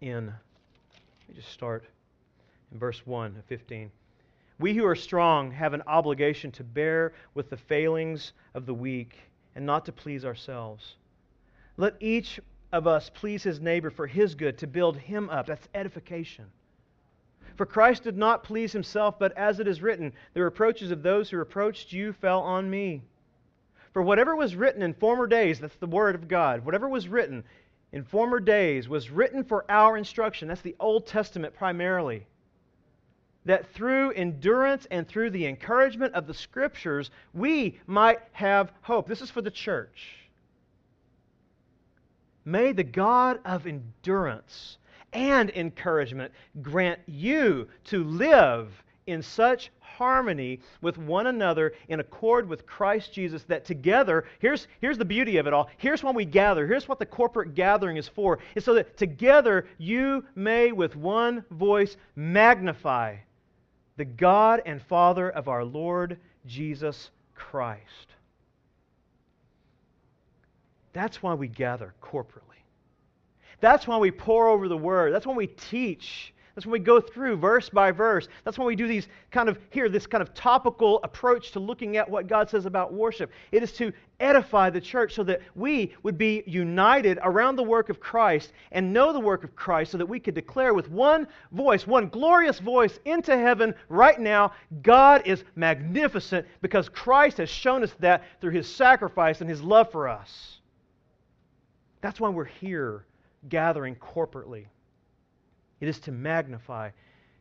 [0.00, 1.84] in, let me just start
[2.72, 3.90] in verse 1 of 15.
[4.58, 9.16] We who are strong have an obligation to bear with the failings of the weak
[9.56, 10.96] and not to please ourselves.
[11.76, 12.38] Let each
[12.72, 15.46] of us please his neighbor for his good, to build him up.
[15.46, 16.46] That's edification.
[17.56, 21.30] For Christ did not please himself, but as it is written, the reproaches of those
[21.30, 23.02] who reproached you fell on me.
[23.92, 27.44] For whatever was written in former days, that's the word of God, whatever was written
[27.92, 30.48] in former days was written for our instruction.
[30.48, 32.26] That's the Old Testament primarily.
[33.46, 39.06] That through endurance and through the encouragement of the Scriptures, we might have hope.
[39.06, 40.24] This is for the church.
[42.44, 44.78] May the God of endurance
[45.12, 52.66] and encouragement grant you to live in such harmony with one another in accord with
[52.66, 55.68] Christ Jesus that together, here's, here's the beauty of it all.
[55.76, 56.66] Here's when we gather.
[56.66, 58.38] Here's what the corporate gathering is for.
[58.54, 63.16] Is so that together you may with one voice magnify
[63.96, 67.82] the God and Father of our Lord Jesus Christ.
[70.92, 72.40] That's why we gather corporately.
[73.60, 75.12] That's why we pore over the Word.
[75.12, 76.32] That's when we teach.
[76.54, 78.28] That's when we go through verse by verse.
[78.44, 81.96] That's when we do these kind of, here, this kind of topical approach to looking
[81.96, 83.32] at what God says about worship.
[83.50, 87.88] It is to edify the church so that we would be united around the work
[87.88, 91.26] of Christ and know the work of Christ so that we could declare with one
[91.50, 97.82] voice, one glorious voice into heaven right now God is magnificent because Christ has shown
[97.82, 100.60] us that through his sacrifice and his love for us.
[102.00, 103.06] That's why we're here
[103.48, 104.66] gathering corporately.
[105.84, 106.92] It is to magnify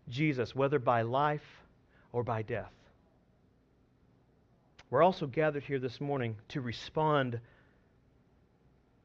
[0.09, 1.63] Jesus, whether by life
[2.11, 2.73] or by death.
[4.89, 7.39] We're also gathered here this morning to respond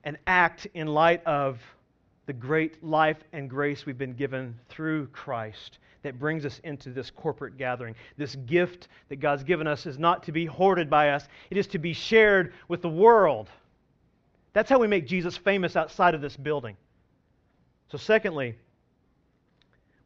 [0.03, 1.61] and act in light of
[2.27, 7.09] the great life and grace we've been given through Christ that brings us into this
[7.09, 7.95] corporate gathering.
[8.17, 11.69] This gift that God's given us is not to be hoarded by us, it is
[11.69, 13.49] to be shared with the world.
[14.53, 16.77] That's how we make Jesus famous outside of this building.
[17.93, 18.57] So, secondly,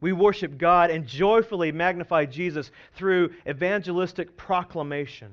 [0.02, 5.32] we worship God and joyfully magnify Jesus through evangelistic proclamation.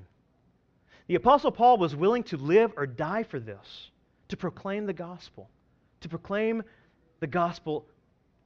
[1.07, 3.89] The Apostle Paul was willing to live or die for this,
[4.29, 5.49] to proclaim the gospel,
[6.01, 6.61] to proclaim
[7.19, 7.87] the gospel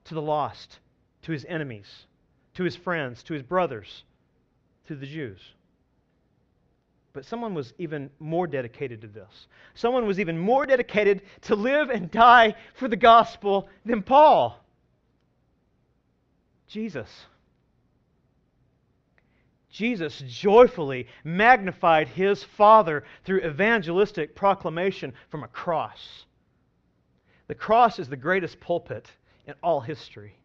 [0.06, 0.80] to the lost,
[1.24, 2.06] to his enemies,
[2.54, 4.06] to his friends, to his brothers,
[4.88, 5.42] to the Jews.
[7.12, 9.48] But someone was even more dedicated to this.
[9.74, 14.63] Someone was even more dedicated to live and die for the gospel than Paul.
[16.68, 17.26] Jesus.
[19.74, 26.26] Jesus joyfully magnified his Father through evangelistic proclamation from a cross.
[27.48, 29.10] The cross is the greatest pulpit
[29.48, 30.36] in all history.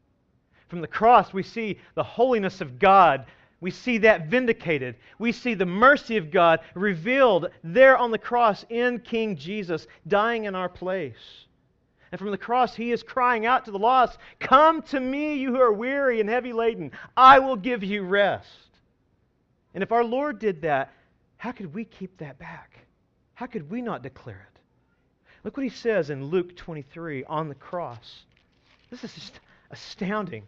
[0.68, 3.26] From the cross, we see the holiness of God.
[3.60, 4.96] We see that vindicated.
[5.18, 10.44] We see the mercy of God revealed there on the cross in King Jesus, dying
[10.44, 11.46] in our place.
[12.11, 15.54] And from the cross, he is crying out to the lost Come to me, you
[15.54, 16.92] who are weary and heavy laden.
[17.16, 18.48] I will give you rest.
[19.74, 20.92] And if our Lord did that,
[21.36, 22.78] how could we keep that back?
[23.34, 24.61] How could we not declare it?
[25.44, 28.24] Look what he says in Luke 23 on the cross.
[28.90, 29.40] This is just
[29.70, 30.44] astounding.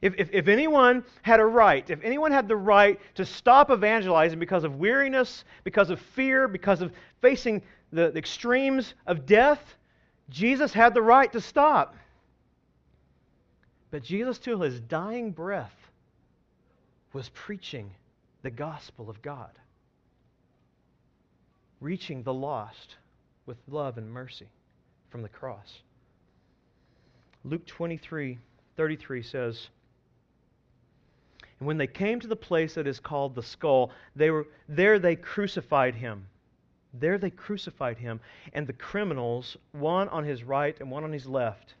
[0.00, 4.38] If, if, if, anyone had a right, if anyone had the right to stop evangelizing
[4.38, 9.76] because of weariness, because of fear, because of facing the, the extremes of death,
[10.30, 11.96] Jesus had the right to stop.
[13.90, 15.74] But Jesus, till his dying breath,
[17.12, 17.90] was preaching
[18.42, 19.50] the gospel of God,
[21.80, 22.96] reaching the lost
[23.46, 24.48] with love and mercy
[25.10, 25.82] from the cross.
[27.44, 28.38] Luke 23
[28.76, 29.68] 33 says,
[31.60, 34.98] And when they came to the place that is called the skull, they were, there
[34.98, 36.26] they crucified him
[36.98, 38.20] there they crucified him,
[38.52, 41.74] and the criminals, one on his right and one on his left.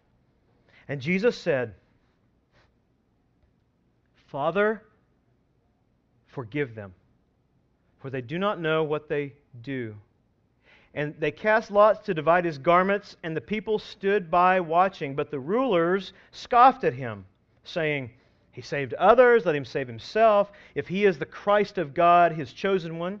[0.88, 1.74] And Jesus said,
[4.26, 4.82] Father,
[6.26, 6.92] forgive them,
[8.00, 9.94] for they do not know what they do.
[10.94, 15.16] And they cast lots to divide his garments, and the people stood by watching.
[15.16, 17.24] But the rulers scoffed at him,
[17.64, 18.10] saying,
[18.52, 20.52] He saved others, let him save himself.
[20.76, 23.20] If he is the Christ of God, his chosen one.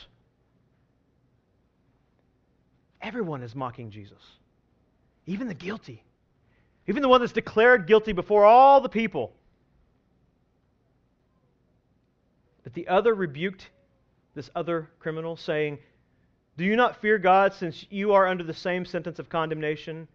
[3.01, 4.21] Everyone is mocking Jesus,
[5.25, 6.03] even the guilty,
[6.87, 9.33] even the one that's declared guilty before all the people.
[12.63, 13.69] But the other rebuked
[14.33, 15.79] this other criminal, saying,
[16.57, 20.07] Do you not fear God, since you are under the same sentence of condemnation?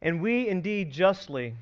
[0.00, 1.54] And we indeed justly,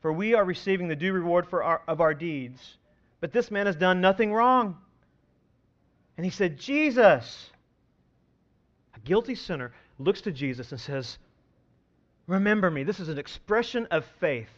[0.00, 2.76] for we are receiving the due reward our, of our deeds.
[3.20, 4.76] But this man has done nothing wrong.
[6.16, 7.50] And he said, Jesus,
[9.04, 11.18] guilty sinner looks to Jesus and says,
[12.26, 12.84] Remember me.
[12.84, 14.48] This is an expression of faith.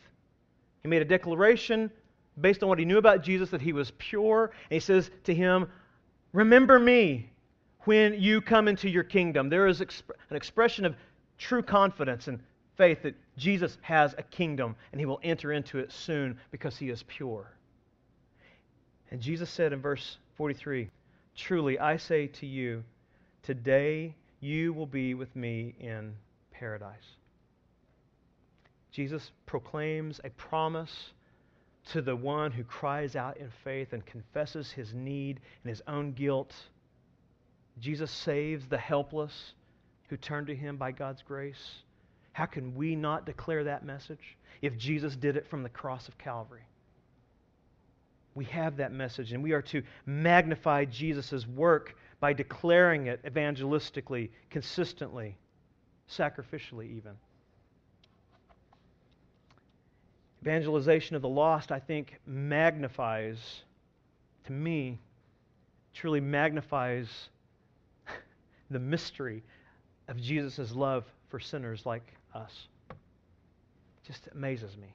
[0.82, 1.90] He made a declaration
[2.40, 4.52] based on what he knew about Jesus that he was pure.
[4.70, 5.66] And he says to him,
[6.32, 7.30] Remember me
[7.80, 9.48] when you come into your kingdom.
[9.48, 10.94] There is exp- an expression of
[11.38, 12.40] true confidence and
[12.76, 16.90] faith that Jesus has a kingdom and he will enter into it soon because he
[16.90, 17.50] is pure.
[19.10, 20.90] And Jesus said in verse 43
[21.34, 22.82] Truly, I say to you,
[23.42, 26.14] today you will be with me in
[26.50, 27.16] paradise.
[28.92, 31.12] Jesus proclaims a promise
[31.92, 36.12] to the one who cries out in faith and confesses his need and his own
[36.12, 36.54] guilt.
[37.78, 39.52] Jesus saves the helpless
[40.08, 41.82] who turn to him by God's grace.
[42.32, 46.18] How can we not declare that message if Jesus did it from the cross of
[46.18, 46.66] Calvary?
[48.34, 51.96] We have that message, and we are to magnify Jesus' work
[52.26, 55.36] by declaring it evangelistically, consistently,
[56.10, 57.12] sacrificially, even.
[60.42, 63.62] Evangelization of the lost, I think, magnifies,
[64.46, 64.98] to me,
[65.94, 67.28] truly magnifies
[68.72, 69.44] the mystery
[70.08, 72.66] of Jesus' love for sinners like us.
[74.04, 74.92] Just amazes me.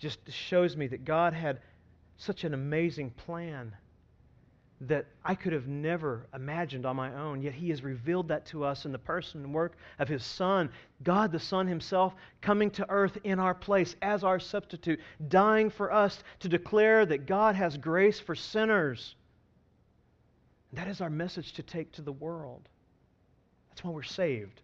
[0.00, 1.60] Just shows me that God had
[2.16, 3.76] such an amazing plan
[4.82, 7.40] that I could have never imagined on my own.
[7.40, 10.70] Yet He has revealed that to us in the person and work of His Son,
[11.02, 15.92] God the Son Himself, coming to earth in our place as our substitute, dying for
[15.92, 19.14] us to declare that God has grace for sinners.
[20.74, 22.68] That is our message to take to the world.
[23.70, 24.60] That's why we're saved.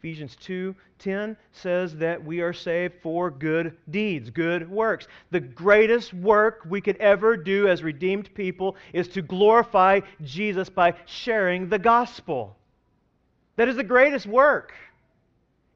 [0.00, 5.06] Ephesians 2:10 says that we are saved for good deeds, good works.
[5.30, 10.94] The greatest work we could ever do as redeemed people is to glorify Jesus by
[11.04, 12.56] sharing the gospel.
[13.56, 14.72] That is the greatest work.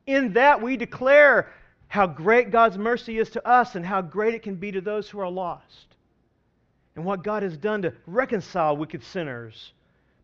[0.06, 1.52] In that we declare
[1.88, 5.10] how great God's mercy is to us and how great it can be to those
[5.10, 5.96] who are lost.
[6.96, 9.74] And what God has done to reconcile wicked sinners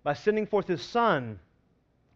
[0.02, 1.38] by sending forth his son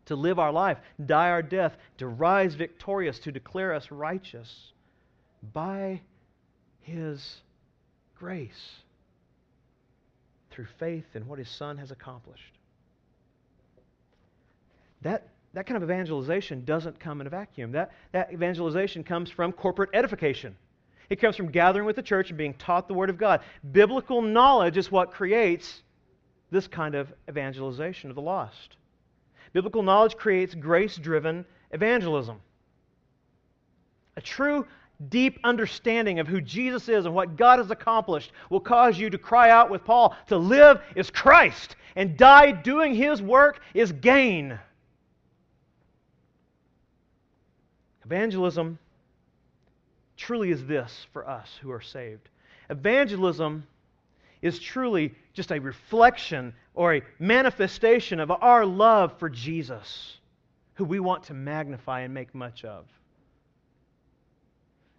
[0.07, 4.73] to live our life, die our death, to rise victorious, to declare us righteous
[5.53, 6.01] by
[6.81, 7.43] His
[8.15, 8.85] grace
[10.55, 12.59] through faith in what his son has accomplished.
[15.03, 17.73] That, that kind of evangelization doesn't come in a vacuum.
[17.73, 20.57] That, that evangelization comes from corporate edification.
[21.11, 23.41] It comes from gathering with the church and being taught the Word of God.
[23.73, 25.83] Biblical knowledge is what creates
[26.51, 28.77] this kind of evangelization of the lost.
[29.55, 32.41] Biblical knowledge creates grace driven evangelism.
[34.17, 34.67] A true,
[35.09, 39.19] deep understanding of who Jesus is and what God has accomplished will cause you to
[39.19, 44.59] cry out with Paul to live is Christ, and die doing his work is gain.
[48.05, 48.79] Evangelism
[50.17, 52.29] truly is this for us who are saved.
[52.71, 53.67] Evangelism
[54.43, 60.19] is truly just a reflection or a manifestation of our love for Jesus,
[60.75, 62.85] who we want to magnify and make much of.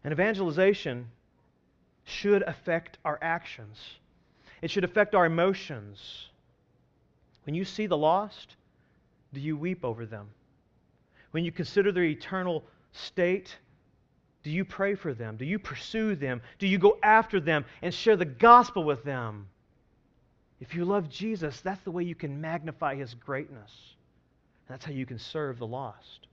[0.03, 1.07] And evangelization
[2.05, 3.77] should affect our actions,
[4.61, 6.29] it should affect our emotions.
[7.43, 8.55] When you see the lost,
[9.33, 10.29] do you weep over them?
[11.29, 13.55] When you consider their eternal state,
[14.41, 15.37] do you pray for them?
[15.37, 16.41] Do you pursue them?
[16.57, 19.47] Do you go after them and share the gospel with them?
[20.59, 23.71] If you love Jesus, that's the way you can magnify his greatness.
[24.67, 26.27] That's how you can serve the lost.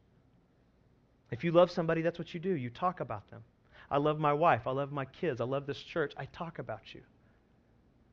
[1.31, 2.51] If you love somebody, that's what you do.
[2.51, 3.43] You talk about them.
[3.91, 4.67] I love my wife.
[4.67, 5.41] I love my kids.
[5.41, 6.13] I love this church.
[6.17, 7.01] I talk about you.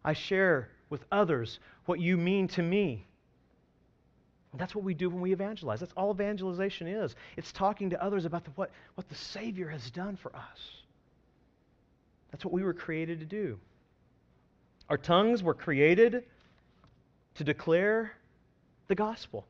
[0.04, 3.06] I share with others what you mean to me.
[4.56, 5.80] That's what we do when we evangelize.
[5.80, 7.16] That's all evangelization is.
[7.38, 10.60] It's talking to others about the, what, what the Savior has done for us.
[12.32, 13.60] That's what we were created to do.
[14.90, 16.24] Our tongues were created
[17.36, 18.12] to declare
[18.88, 19.46] the gospel.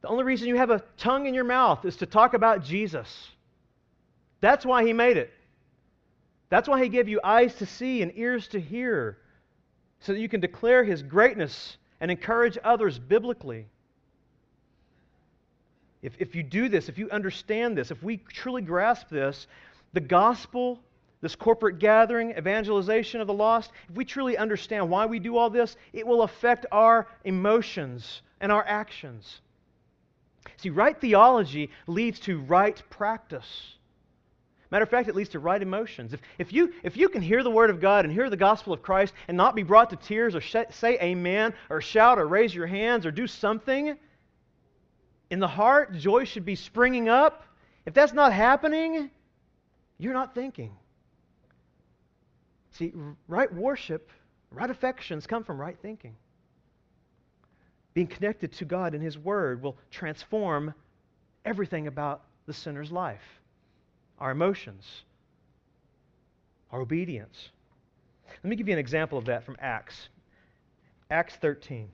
[0.00, 3.28] The only reason you have a tongue in your mouth is to talk about Jesus.
[4.40, 5.30] That's why He made it.
[6.48, 9.18] That's why He gave you eyes to see and ears to hear,
[10.00, 13.66] so that you can declare His greatness and encourage others biblically.
[16.00, 19.46] If, if you do this, if you understand this, if we truly grasp this,
[19.92, 20.78] the gospel,
[21.20, 25.50] this corporate gathering, evangelization of the lost, if we truly understand why we do all
[25.50, 29.40] this, it will affect our emotions and our actions.
[30.58, 33.74] See, right theology leads to right practice.
[34.70, 36.12] Matter of fact, it leads to right emotions.
[36.12, 38.72] If, if, you, if you can hear the Word of God and hear the gospel
[38.72, 42.26] of Christ and not be brought to tears or sh- say amen or shout or
[42.26, 43.96] raise your hands or do something,
[45.30, 47.44] in the heart, joy should be springing up.
[47.86, 49.10] If that's not happening,
[49.98, 50.72] you're not thinking.
[52.78, 52.92] See,
[53.26, 54.10] right worship,
[54.52, 56.14] right affections come from right thinking.
[57.92, 60.72] Being connected to God and His Word will transform
[61.44, 63.40] everything about the sinner's life
[64.20, 64.84] our emotions,
[66.72, 67.50] our obedience.
[68.42, 70.08] Let me give you an example of that from Acts.
[71.10, 71.88] Acts 13.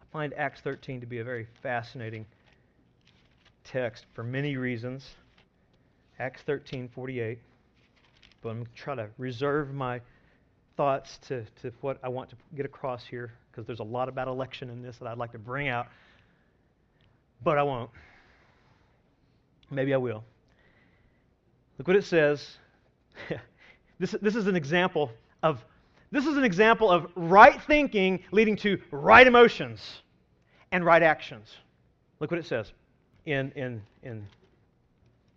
[0.00, 2.26] I find Acts 13 to be a very fascinating
[3.64, 5.16] text for many reasons.
[6.18, 7.38] Acts 13 48.
[8.40, 10.00] But I'm going to try to reserve my
[10.76, 14.28] thoughts to, to what I want to get across here because there's a lot about
[14.28, 15.86] election in this that I'd like to bring out.
[17.42, 17.90] But I won't.
[19.70, 20.24] Maybe I will.
[21.78, 22.56] Look what it says.
[23.98, 25.10] this, this is an example
[25.42, 25.64] of
[26.10, 30.02] this is an example of right thinking leading to right emotions
[30.70, 31.52] and right actions.
[32.20, 32.72] Look what it says
[33.26, 34.26] in, in, in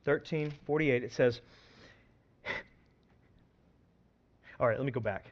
[0.05, 1.41] 1348, it says,
[4.59, 5.25] all right, let me go back.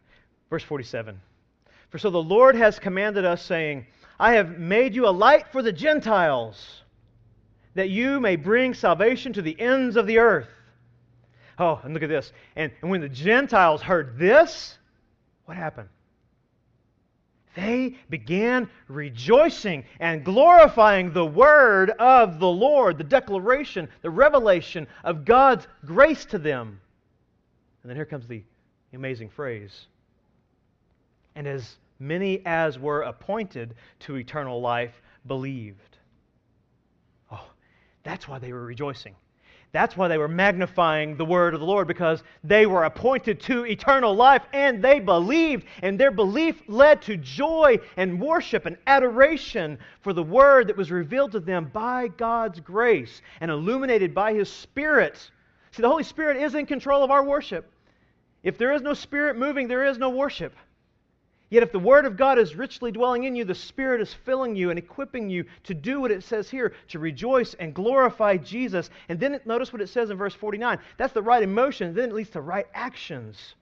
[0.49, 1.19] Verse 47.
[1.89, 3.85] For so the Lord has commanded us, saying,
[4.19, 6.83] I have made you a light for the Gentiles,
[7.73, 10.49] that you may bring salvation to the ends of the earth.
[11.57, 12.33] Oh, and look at this.
[12.55, 14.77] And, and when the Gentiles heard this,
[15.45, 15.89] what happened?
[17.55, 25.25] they began rejoicing and glorifying the word of the Lord, the declaration, the revelation of
[25.25, 26.79] God's grace to them.
[27.81, 28.43] And then here comes the
[28.95, 29.87] amazing phrase.
[31.35, 35.97] And as many as were appointed to eternal life believed.
[37.31, 37.47] Oh,
[38.03, 39.15] that's why they were rejoicing.
[39.75, 43.65] That's why they were magnifying the word of the Lord because they were appointed to
[43.65, 49.77] eternal life and they believed, and their belief led to joy and worship and adoration
[49.99, 54.49] for the word that was revealed to them by God's grace and illuminated by His
[54.49, 55.29] Spirit.
[55.71, 57.69] See, the Holy Spirit is in control of our worship.
[58.45, 60.55] If there is no Spirit moving, there is no worship.
[61.49, 64.55] Yet, if the Word of God is richly dwelling in you, the Spirit is filling
[64.55, 68.89] you and equipping you to do what it says here to rejoice and glorify Jesus.
[69.09, 70.77] And then notice what it says in verse 49.
[70.97, 71.95] That's the right emotion.
[71.95, 73.55] Then it leads to right actions.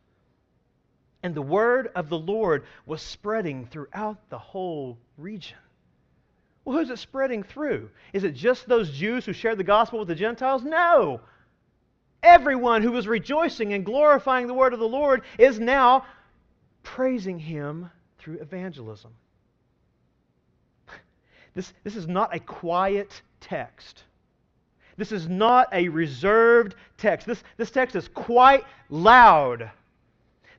[1.23, 5.57] And the word of the Lord was spreading throughout the whole region.
[6.65, 7.89] Well, who's it spreading through?
[8.11, 10.63] Is it just those Jews who shared the gospel with the Gentiles?
[10.63, 11.21] No.
[12.23, 16.05] Everyone who was rejoicing and glorifying the word of the Lord is now
[16.81, 19.11] praising him through evangelism.
[21.53, 24.05] This, this is not a quiet text.
[24.97, 27.27] This is not a reserved text.
[27.27, 29.69] This, this text is quite loud.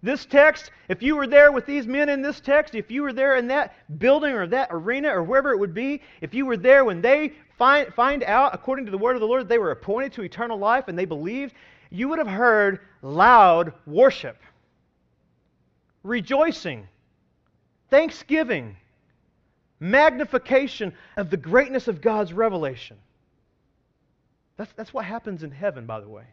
[0.04, 3.12] This text, if you were there with these men in this text, if you were
[3.12, 6.58] there in that building or that arena or wherever it would be, if you were
[6.58, 9.70] there when they find, find out, according to the word of the Lord, they were
[9.70, 11.54] appointed to eternal life and they believed,
[11.90, 14.36] you would have heard loud worship,
[16.02, 16.88] rejoicing,
[17.90, 18.76] thanksgiving,
[19.80, 22.96] magnification of the greatness of God's revelation.
[24.56, 26.24] That's, that's what happens in heaven, by the way.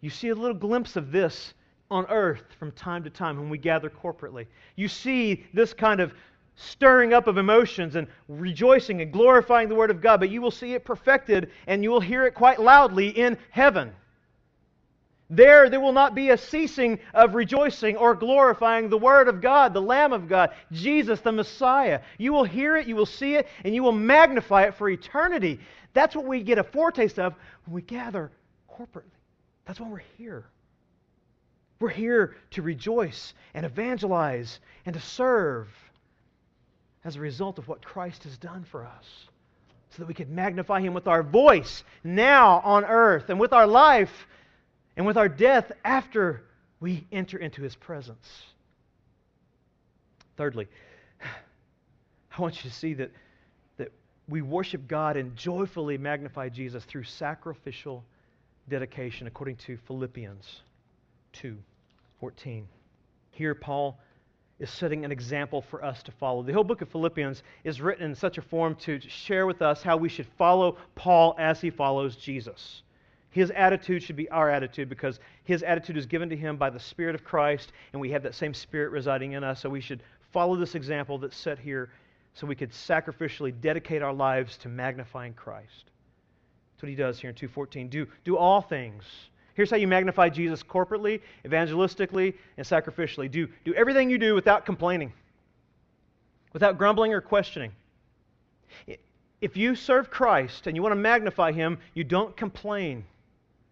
[0.00, 1.54] You see a little glimpse of this
[1.90, 4.46] on earth from time to time when we gather corporately.
[4.76, 6.12] You see this kind of
[6.56, 10.50] stirring up of emotions and rejoicing and glorifying the Word of God, but you will
[10.50, 13.92] see it perfected and you will hear it quite loudly in heaven.
[15.30, 19.72] There, there will not be a ceasing of rejoicing or glorifying the Word of God,
[19.72, 22.02] the Lamb of God, Jesus, the Messiah.
[22.18, 25.60] You will hear it, you will see it, and you will magnify it for eternity.
[25.92, 27.34] That's what we get a foretaste of
[27.64, 28.30] when we gather
[28.70, 29.10] corporately.
[29.64, 30.44] That's why we're here.
[31.80, 35.68] We're here to rejoice and evangelize and to serve
[37.04, 39.04] as a result of what Christ has done for us,
[39.90, 43.66] so that we could magnify Him with our voice now on earth and with our
[43.66, 44.26] life
[44.96, 46.44] and with our death after
[46.80, 48.44] we enter into His presence.
[50.36, 50.66] Thirdly,
[52.36, 53.10] I want you to see that,
[53.76, 53.92] that
[54.28, 58.04] we worship God and joyfully magnify Jesus through sacrificial
[58.68, 60.60] dedication, according to Philippians
[61.34, 61.56] 2.
[62.24, 62.66] 14.
[63.32, 63.98] Here, Paul
[64.64, 66.42] is setting an example for us to follow.
[66.42, 69.82] The whole book of Philippians is written in such a form to share with us
[69.82, 72.82] how we should follow Paul as he follows Jesus.
[73.30, 76.80] His attitude should be our attitude because his attitude is given to him by the
[76.80, 79.60] Spirit of Christ, and we have that same Spirit residing in us.
[79.60, 80.02] So we should
[80.32, 81.90] follow this example that's set here
[82.32, 85.90] so we could sacrificially dedicate our lives to magnifying Christ.
[86.72, 87.90] That's what he does here in 2.14.
[87.90, 89.04] Do, do all things
[89.54, 93.30] Here's how you magnify Jesus corporately, evangelistically, and sacrificially.
[93.30, 95.12] Do, do everything you do without complaining,
[96.52, 97.72] without grumbling or questioning.
[99.40, 103.04] If you serve Christ and you want to magnify Him, you don't complain.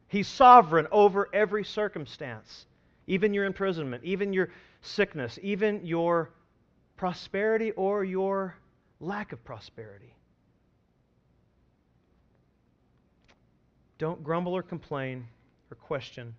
[0.06, 2.66] He's sovereign over every circumstance,
[3.06, 4.50] even your imprisonment, even your
[4.82, 6.30] sickness, even your
[6.96, 8.54] prosperity or your
[9.00, 10.14] lack of prosperity.
[13.98, 15.26] Don't grumble or complain
[15.72, 16.34] or question,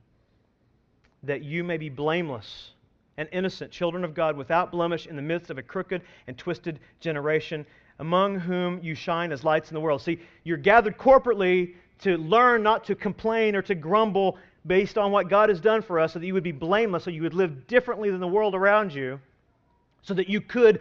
[1.24, 2.70] that you may be blameless
[3.18, 6.80] and innocent, children of God, without blemish in the midst of a crooked and twisted
[7.00, 7.66] generation,
[7.98, 10.04] among whom you shine as lights in the world.
[10.04, 15.30] See, you're gathered corporately to learn not to complain or to grumble based on what
[15.30, 17.66] God has done for us, so that you would be blameless, so you would live
[17.66, 19.20] differently than the world around you,
[20.04, 20.80] so that you could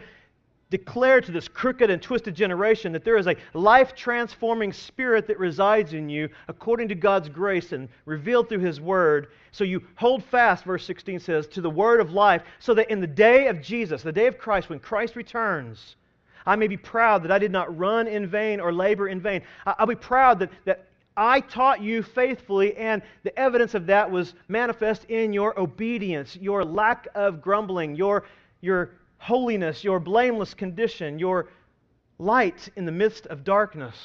[0.73, 5.37] declare to this crooked and twisted generation that there is a life transforming spirit that
[5.37, 9.27] resides in you according to God's grace and revealed through His Word.
[9.51, 12.99] So you hold fast, verse 16 says, to the Word of life, so that in
[12.99, 15.95] the day of Jesus, the day of Christ, when Christ returns,
[16.43, 19.43] I may be proud that I did not run in vain or labor in vain.
[19.67, 24.33] I'll be proud that, that I taught you faithfully, and the evidence of that was
[24.47, 28.23] manifest in your obedience, your lack of grumbling, your,
[28.61, 28.89] your
[29.23, 31.47] holiness, your blameless condition, your
[32.19, 33.95] light in the midst of darkness.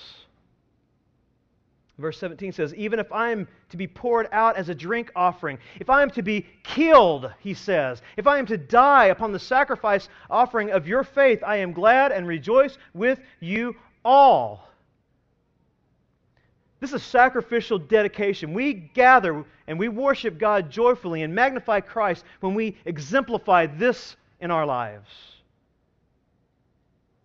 [1.99, 5.59] Verse 17 says, Even if I am to be poured out as a drink offering,
[5.81, 9.41] if I am to be killed, he says, if I am to die upon the
[9.41, 14.69] sacrifice offering of your faith, I am glad and rejoice with you all.
[16.79, 18.55] This is sacrificial dedication.
[18.55, 24.51] We gather and we worship God joyfully and magnify Christ when we exemplify this in
[24.51, 25.09] our lives.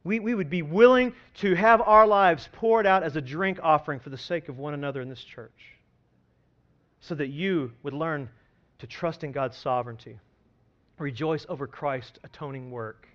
[0.04, 4.00] We, we would be willing to have our lives poured out as a drink offering
[4.00, 5.74] for the sake of one another in this church
[7.00, 8.30] so that you would learn
[8.80, 10.18] to trust in God's sovereignty,
[10.98, 13.08] rejoice over Christ's atoning work,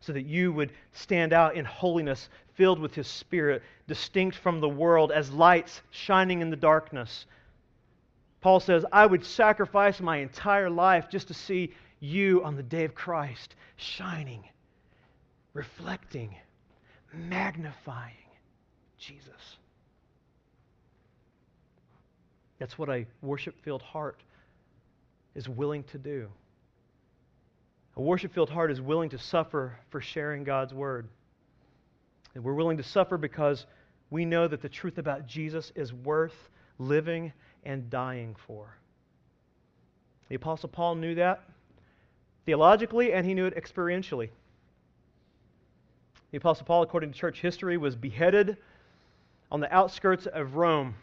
[0.00, 4.68] so that you would stand out in holiness, filled with His Spirit, distinct from the
[4.68, 7.26] world as lights shining in the darkness.
[8.40, 12.84] Paul says, I would sacrifice my entire life just to see you on the day
[12.84, 14.44] of Christ, shining,
[15.52, 16.34] reflecting,
[17.12, 18.14] magnifying
[18.98, 19.56] Jesus.
[22.58, 24.22] That's what a worship filled heart
[25.34, 26.28] is willing to do.
[27.96, 31.08] A worship filled heart is willing to suffer for sharing God's word.
[32.34, 33.66] And we're willing to suffer because
[34.10, 36.34] we know that the truth about Jesus is worth
[36.78, 37.32] living
[37.64, 38.76] and dying for.
[40.28, 41.42] The Apostle Paul knew that
[42.46, 44.30] theologically, and he knew it experientially.
[46.30, 48.56] The Apostle Paul, according to church history, was beheaded
[49.50, 50.94] on the outskirts of Rome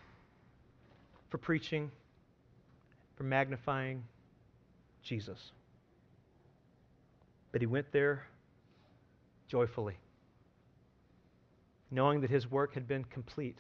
[1.29, 1.91] for preaching,
[3.15, 4.03] for magnifying
[5.03, 5.51] Jesus.
[7.51, 8.27] But he went there
[9.47, 9.97] joyfully,
[11.91, 13.57] knowing that his work had been complete,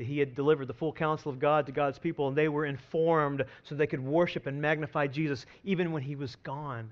[0.00, 2.64] that he had delivered the full counsel of God to God's people, and they were
[2.64, 6.90] informed so they could worship and magnify Jesus even when he was gone.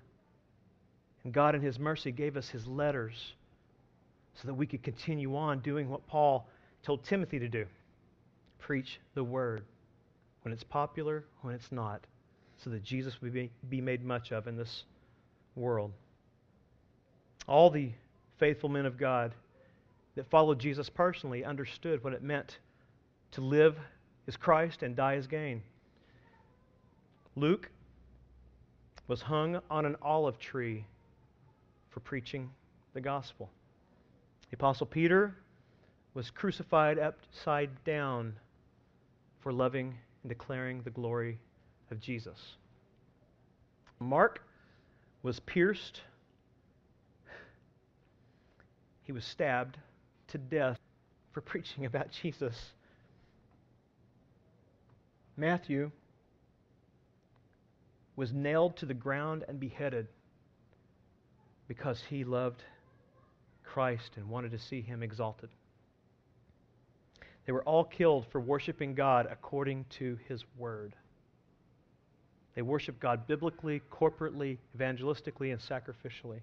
[1.25, 3.33] And God, in his mercy, gave us his letters
[4.35, 6.47] so that we could continue on doing what Paul
[6.83, 7.65] told Timothy to do
[8.59, 9.63] preach the word
[10.43, 12.03] when it's popular, when it's not,
[12.63, 13.33] so that Jesus would
[13.71, 14.85] be made much of in this
[15.57, 15.93] world.
[17.47, 17.91] All the
[18.37, 19.35] faithful men of God
[20.15, 22.59] that followed Jesus personally understood what it meant
[23.33, 23.77] to live
[24.27, 25.63] is Christ and die is gain.
[27.37, 27.71] Luke
[29.07, 30.85] was hung on an olive tree
[31.91, 32.51] for preaching
[32.95, 33.49] the gospel.
[34.51, 35.35] The Apostle Peter
[36.15, 38.35] was crucified upside down
[39.41, 41.39] for loving and declaring the glory
[41.91, 42.57] of Jesus.
[44.01, 44.43] Mark
[45.23, 46.03] was pierced,
[49.03, 49.79] he was stabbed
[50.29, 50.79] to death
[51.33, 52.73] for preaching about Jesus.
[55.39, 55.93] Matthew
[58.17, 60.09] was nailed to the ground and beheaded
[61.69, 62.65] because he loved
[63.63, 65.51] Christ and wanted to see him exalted.
[67.47, 70.97] They were all killed for worshiping God according to his word.
[72.57, 76.41] They worship God biblically, corporately, evangelistically, and sacrificially.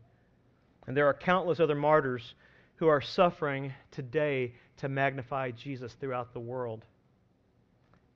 [0.87, 2.35] And there are countless other martyrs
[2.77, 6.85] who are suffering today to magnify Jesus throughout the world.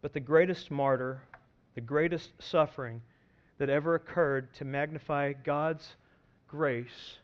[0.02, 1.22] But the greatest martyr,
[1.76, 3.02] the greatest suffering
[3.58, 5.96] that ever occurred to magnify God's
[6.48, 7.18] grace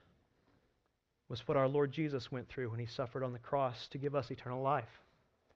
[1.29, 4.13] was what our Lord Jesus went through when he suffered on the cross to give
[4.13, 5.01] us eternal life,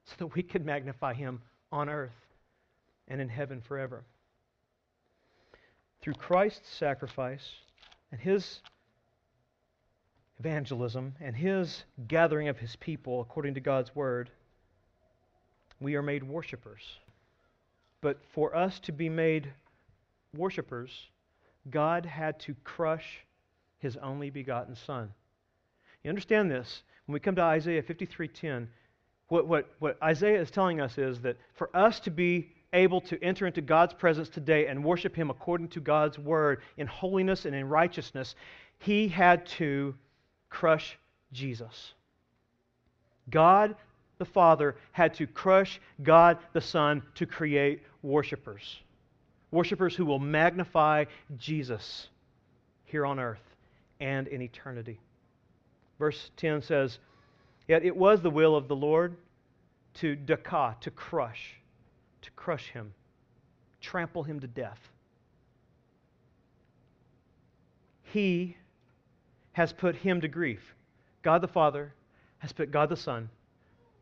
[0.06, 1.42] so that we could magnify him
[1.72, 2.16] on earth
[3.08, 4.04] and in heaven forever.
[6.02, 7.46] Through Christ's sacrifice
[8.12, 8.62] and his
[10.40, 14.32] evangelism and his gathering of his people according to God's word,
[15.82, 16.82] we are made worshipers.
[18.02, 19.52] But for us to be made
[20.36, 21.10] worshipers,
[21.70, 23.26] God had to crush
[23.80, 25.12] his only begotten Son.
[26.04, 26.84] You understand this?
[27.06, 28.68] When we come to Isaiah 53:10,
[29.28, 33.22] what, what, what Isaiah is telling us is that for us to be able to
[33.24, 37.56] enter into God's presence today and worship Him according to God's word in holiness and
[37.56, 38.36] in righteousness,
[38.80, 39.96] He had to
[40.50, 40.98] crush
[41.32, 41.94] Jesus.
[43.30, 43.76] God
[44.20, 48.80] the Father had to crush God the Son to create worshipers.
[49.52, 51.06] Worshipers who will magnify
[51.38, 52.10] Jesus
[52.86, 53.42] here on earth
[54.00, 55.00] and in eternity.
[55.98, 57.00] Verse 10 says,
[57.68, 59.16] Yet it was the will of the Lord
[59.96, 61.56] to daka, to crush,
[62.22, 62.94] to crush him,
[63.82, 64.80] trample him to death.
[68.04, 68.58] He
[69.54, 70.76] has put him to grief.
[71.22, 71.94] God the Father
[72.40, 73.30] has put God the Son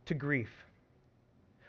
[0.08, 0.50] to grief.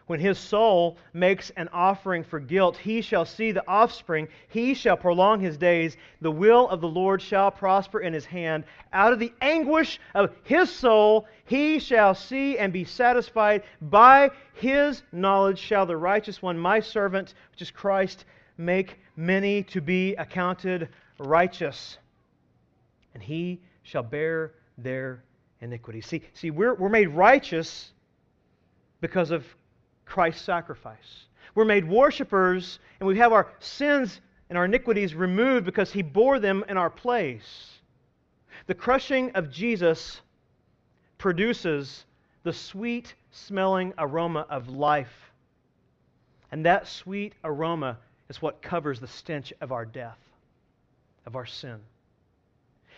[0.09, 4.28] When his soul makes an offering for guilt, he shall see the offspring.
[4.49, 5.99] He shall prolong his days.
[6.22, 8.64] The will of the Lord shall prosper in his hand.
[8.91, 13.64] Out of the anguish of his soul, he shall see and be satisfied.
[13.82, 18.24] By his knowledge shall the righteous one, my servant, which is Christ,
[18.57, 21.99] make many to be accounted righteous.
[23.12, 25.22] And he shall bear their
[25.61, 26.01] iniquity.
[26.01, 27.93] See, see we're, we're made righteous
[29.01, 29.45] because of
[30.05, 31.27] Christ's sacrifice.
[31.55, 36.39] We're made worshipers, and we have our sins and our iniquities removed because he bore
[36.39, 37.81] them in our place.
[38.67, 40.21] The crushing of Jesus
[41.19, 42.05] produces
[42.45, 45.33] the sweet smelling aroma of life.
[46.51, 50.19] And that sweet aroma is what covers the stench of our death,
[51.27, 51.79] of our sin.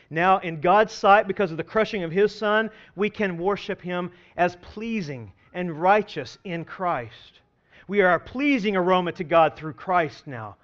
[0.08, 4.10] Now, in God's sight, because of the crushing of His Son, we can worship Him
[4.36, 7.40] as pleasing and righteous in Christ.
[7.88, 10.56] We are a pleasing aroma to God through Christ now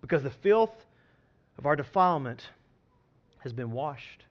[0.00, 0.86] because the filth
[1.58, 2.48] of our defilement
[3.38, 4.24] has been washed.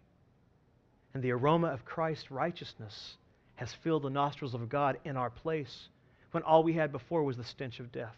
[1.13, 3.17] And the aroma of Christ's righteousness
[3.55, 5.89] has filled the nostrils of God in our place
[6.31, 8.15] when all we had before was the stench of death.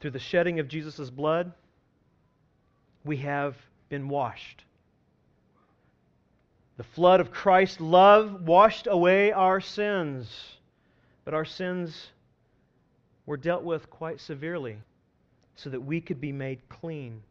[0.00, 1.52] Through the shedding of Jesus' blood,
[3.04, 3.56] we have
[3.88, 4.64] been washed.
[6.76, 10.58] The flood of Christ's love washed away our sins,
[11.24, 12.10] but our sins
[13.24, 14.76] were dealt with quite severely
[15.54, 17.22] so that we could be made clean.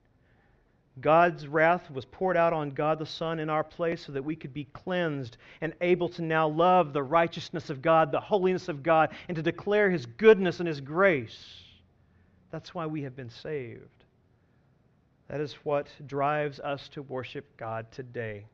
[1.00, 4.36] God's wrath was poured out on God the Son in our place so that we
[4.36, 8.82] could be cleansed and able to now love the righteousness of God, the holiness of
[8.82, 11.62] God, and to declare His goodness and His grace.
[12.50, 14.06] That's why we have been saved.
[15.28, 18.46] That is what drives us to worship God today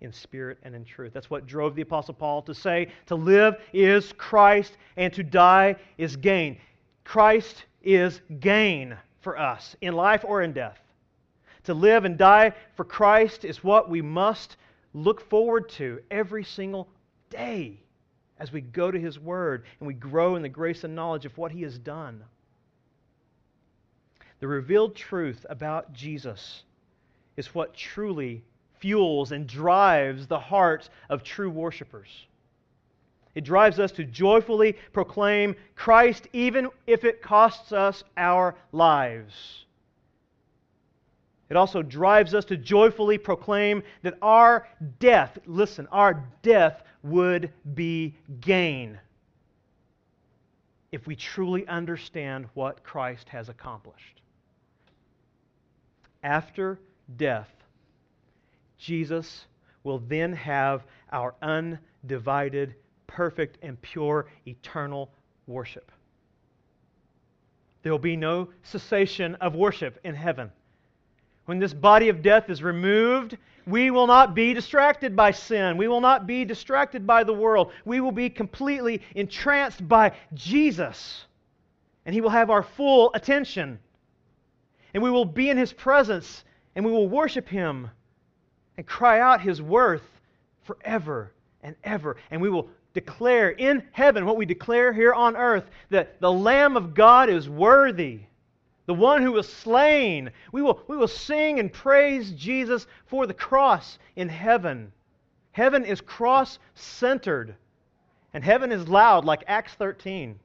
[0.00, 1.12] in spirit and in truth.
[1.12, 5.76] That's what drove the Apostle Paul to say, to live is Christ and to die
[5.98, 6.58] is gain.
[7.04, 10.78] Christ is gain for us in life or in death.
[11.64, 14.56] To live and die for Christ is what we must
[14.92, 16.88] look forward to every single
[17.30, 17.80] day
[18.38, 21.36] as we go to His Word and we grow in the grace and knowledge of
[21.38, 22.22] what He has done.
[24.40, 26.64] The revealed truth about Jesus
[27.36, 28.44] is what truly
[28.84, 32.26] fuels and drives the hearts of true worshipers.
[33.34, 39.64] It drives us to joyfully proclaim Christ even if it costs us our lives.
[41.48, 44.68] It also drives us to joyfully proclaim that our
[44.98, 48.98] death, listen, our death would be gain
[50.92, 54.20] if we truly understand what Christ has accomplished.
[56.22, 56.78] After
[57.16, 57.48] death,
[58.84, 59.46] Jesus
[59.82, 62.74] will then have our undivided,
[63.06, 65.10] perfect, and pure eternal
[65.46, 65.90] worship.
[67.82, 70.52] There will be no cessation of worship in heaven.
[71.46, 75.78] When this body of death is removed, we will not be distracted by sin.
[75.78, 77.72] We will not be distracted by the world.
[77.86, 81.24] We will be completely entranced by Jesus.
[82.04, 83.78] And He will have our full attention.
[84.92, 86.44] And we will be in His presence
[86.76, 87.88] and we will worship Him
[88.76, 90.02] and cry out His worth
[90.62, 92.16] forever and ever.
[92.30, 96.76] And we will declare in heaven what we declare here on earth that the Lamb
[96.76, 98.20] of God is worthy
[98.86, 100.30] the one who was slain.
[100.52, 104.92] We will, we will sing and praise Jesus for the cross in heaven.
[105.52, 107.54] Heaven is cross centered,
[108.32, 110.38] and heaven is loud like Acts 13.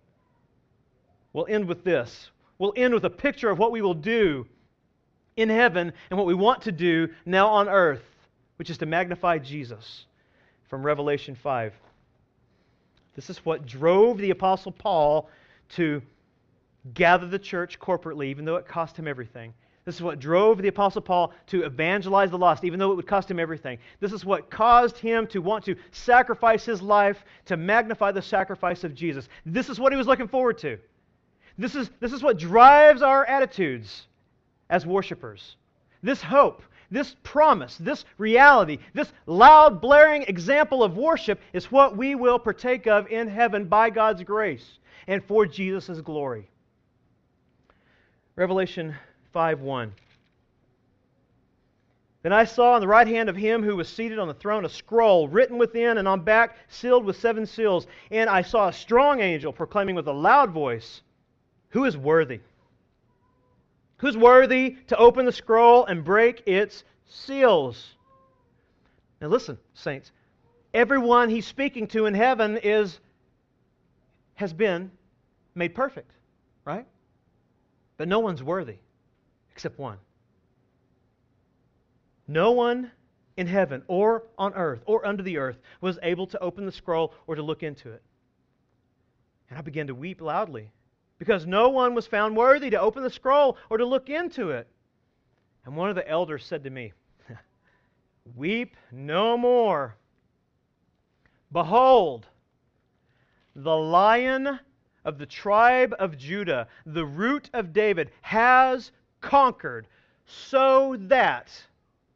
[1.33, 2.31] We'll end with this.
[2.57, 4.45] We'll end with a picture of what we will do
[5.35, 8.03] in heaven and what we want to do now on earth,
[8.59, 10.05] which is to magnify Jesus
[10.67, 11.73] from Revelation 5.
[13.15, 15.29] This is what drove the Apostle Paul
[15.69, 16.01] to
[16.93, 19.53] gather the church corporately, even though it cost him everything.
[19.85, 23.07] This is what drove the Apostle Paul to evangelize the lost, even though it would
[23.07, 23.77] cost him everything.
[24.01, 28.83] This is what caused him to want to sacrifice his life to magnify the sacrifice
[28.83, 29.29] of Jesus.
[29.45, 30.77] This is what he was looking forward to.
[31.57, 34.05] This is, this is what drives our attitudes
[34.69, 35.55] as worshipers.
[36.03, 42.15] This hope, this promise, this reality, this loud, blaring example of worship is what we
[42.15, 46.49] will partake of in heaven by God's grace and for Jesus' glory.
[48.35, 48.95] Revelation
[49.33, 49.93] 5 1.
[52.21, 54.65] Then I saw on the right hand of him who was seated on the throne
[54.65, 57.87] a scroll written within and on back, sealed with seven seals.
[58.11, 61.01] And I saw a strong angel proclaiming with a loud voice,
[61.69, 62.41] Who is worthy?
[63.99, 67.95] Who's worthy to open the scroll and break its seals?
[69.21, 70.11] Now listen, saints.
[70.73, 72.99] Everyone he's speaking to in heaven is
[74.35, 74.89] has been
[75.53, 76.11] made perfect,
[76.63, 76.85] right?
[77.97, 78.77] But no one's worthy
[79.51, 79.97] except one.
[82.25, 82.91] No one
[83.35, 87.13] in heaven or on earth or under the earth was able to open the scroll
[87.27, 88.01] or to look into it.
[89.49, 90.71] And I began to weep loudly
[91.19, 94.67] because no one was found worthy to open the scroll or to look into it.
[95.65, 96.93] And one of the elders said to me,
[98.35, 99.95] Weep no more.
[101.51, 102.25] Behold,
[103.55, 104.59] the lion
[105.03, 108.91] of the tribe of Judah, the root of David, has
[109.21, 109.87] conquered
[110.25, 111.51] so that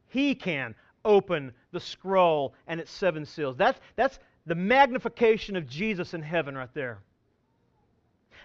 [0.08, 0.74] he can
[1.04, 3.56] open the scroll and its seven seals.
[3.56, 7.00] That's, that's the magnification of Jesus in heaven right there.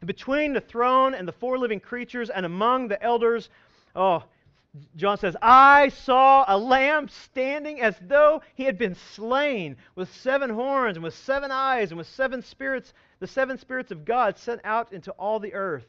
[0.06, 3.50] Between the throne and the four living creatures and among the elders,
[3.96, 4.24] oh,
[4.96, 10.52] John says, I saw a lamb standing as though he had been slain, with seven
[10.52, 14.62] horns and with seven eyes and with seven spirits, the seven spirits of God sent
[14.64, 15.88] out into all the earth.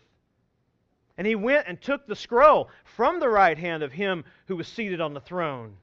[1.19, 4.67] And he went and took the scroll from the right hand of him who was
[4.67, 5.77] seated on the throne.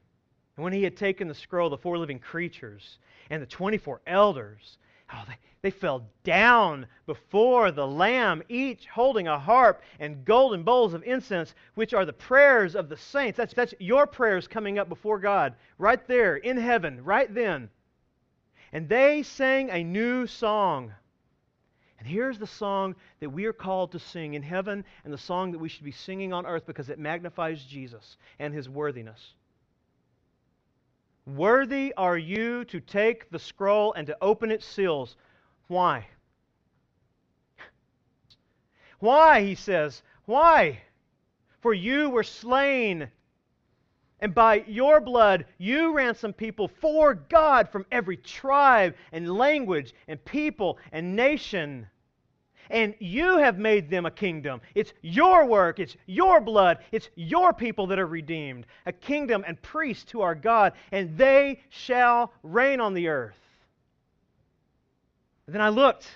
[0.56, 2.98] And when he had taken the scroll, the four living creatures
[3.30, 4.78] and the 24 elders
[5.12, 10.94] Oh, they, they fell down before the Lamb, each holding a harp and golden bowls
[10.94, 13.36] of incense, which are the prayers of the saints.
[13.36, 17.70] That's, that's your prayers coming up before God, right there in heaven, right then.
[18.72, 20.92] And they sang a new song.
[21.98, 25.50] And here's the song that we are called to sing in heaven and the song
[25.52, 29.34] that we should be singing on earth because it magnifies Jesus and his worthiness.
[31.28, 35.14] Worthy are you to take the scroll and to open its seals.
[35.66, 36.06] Why?
[38.98, 40.02] Why, he says.
[40.24, 40.80] Why?
[41.60, 43.10] For you were slain,
[44.20, 50.24] and by your blood you ransomed people for God from every tribe and language and
[50.24, 51.88] people and nation
[52.70, 54.60] and you have made them a kingdom.
[54.74, 59.60] It's your work, it's your blood, it's your people that are redeemed, a kingdom and
[59.62, 63.38] priests to our God, and they shall reign on the earth.
[65.46, 66.06] Then I looked,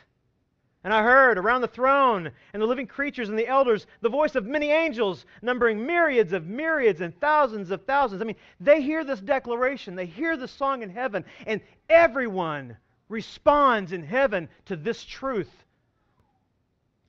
[0.84, 4.34] and I heard around the throne and the living creatures and the elders the voice
[4.34, 8.20] of many angels, numbering myriads of myriads and thousands of thousands.
[8.20, 12.76] I mean, they hear this declaration, they hear the song in heaven, and everyone
[13.08, 15.50] responds in heaven to this truth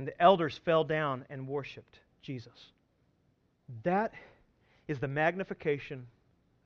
[0.00, 2.70] And the elders fell down and worshiped Jesus.
[3.82, 4.14] That
[4.88, 6.06] is the magnification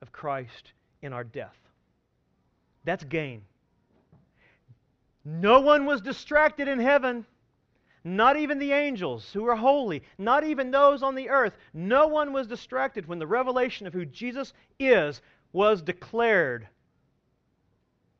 [0.01, 0.71] of Christ
[1.01, 1.57] in our death.
[2.85, 3.41] That's gain.
[5.25, 7.25] No one was distracted in heaven,
[8.05, 11.57] not even the angels who are holy, not even those on the earth.
[11.73, 15.21] No one was distracted when the revelation of who Jesus is
[15.51, 16.69] was declared.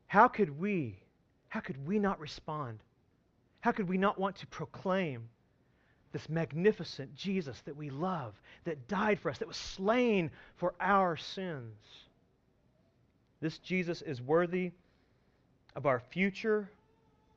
[0.07, 0.99] How could we,
[1.47, 2.79] how could we not respond?
[3.65, 5.27] How could we not want to proclaim
[6.11, 11.17] this magnificent Jesus that we love, that died for us, that was slain for our
[11.17, 11.73] sins?
[13.41, 14.69] This Jesus is worthy
[15.75, 16.69] of our future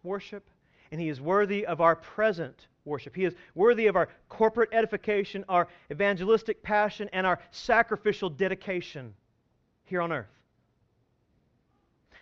[0.03, 0.45] worship,
[0.93, 3.17] and he is worthy of our present worship.
[3.17, 9.15] He is worthy of our corporate edification, our evangelistic passion, and our sacrificial dedication
[9.87, 10.27] here on earth.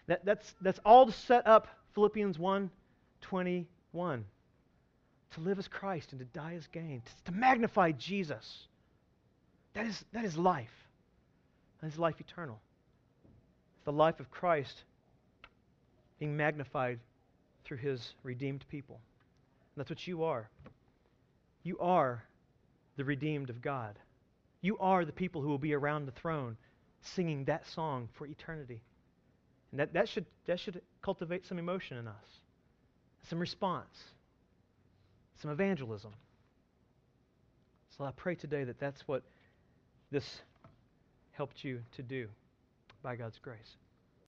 [0.07, 2.71] That, that's, that's all set up Philippians 1
[3.23, 3.67] 20
[3.97, 4.25] one,
[5.33, 8.69] to live as Christ and to die as gain, to, to magnify Jesus.
[9.75, 10.73] That is, that is life.
[11.81, 12.61] That is life eternal.
[13.85, 14.85] The life of Christ
[16.19, 17.01] being magnified
[17.65, 19.01] through his redeemed people.
[19.75, 20.49] And that's what you are.
[21.63, 22.23] You are
[22.97, 23.99] the redeemed of God.
[24.63, 26.57] You are the people who will be around the throne
[27.03, 28.83] singing that song for eternity.
[29.71, 32.41] And that, that, should, that should cultivate some emotion in us
[33.29, 34.05] some response,
[35.41, 36.13] some evangelism.
[37.97, 39.23] So I pray today that that's what
[40.11, 40.43] this
[41.33, 42.29] helped you to do
[43.03, 43.77] by God's grace.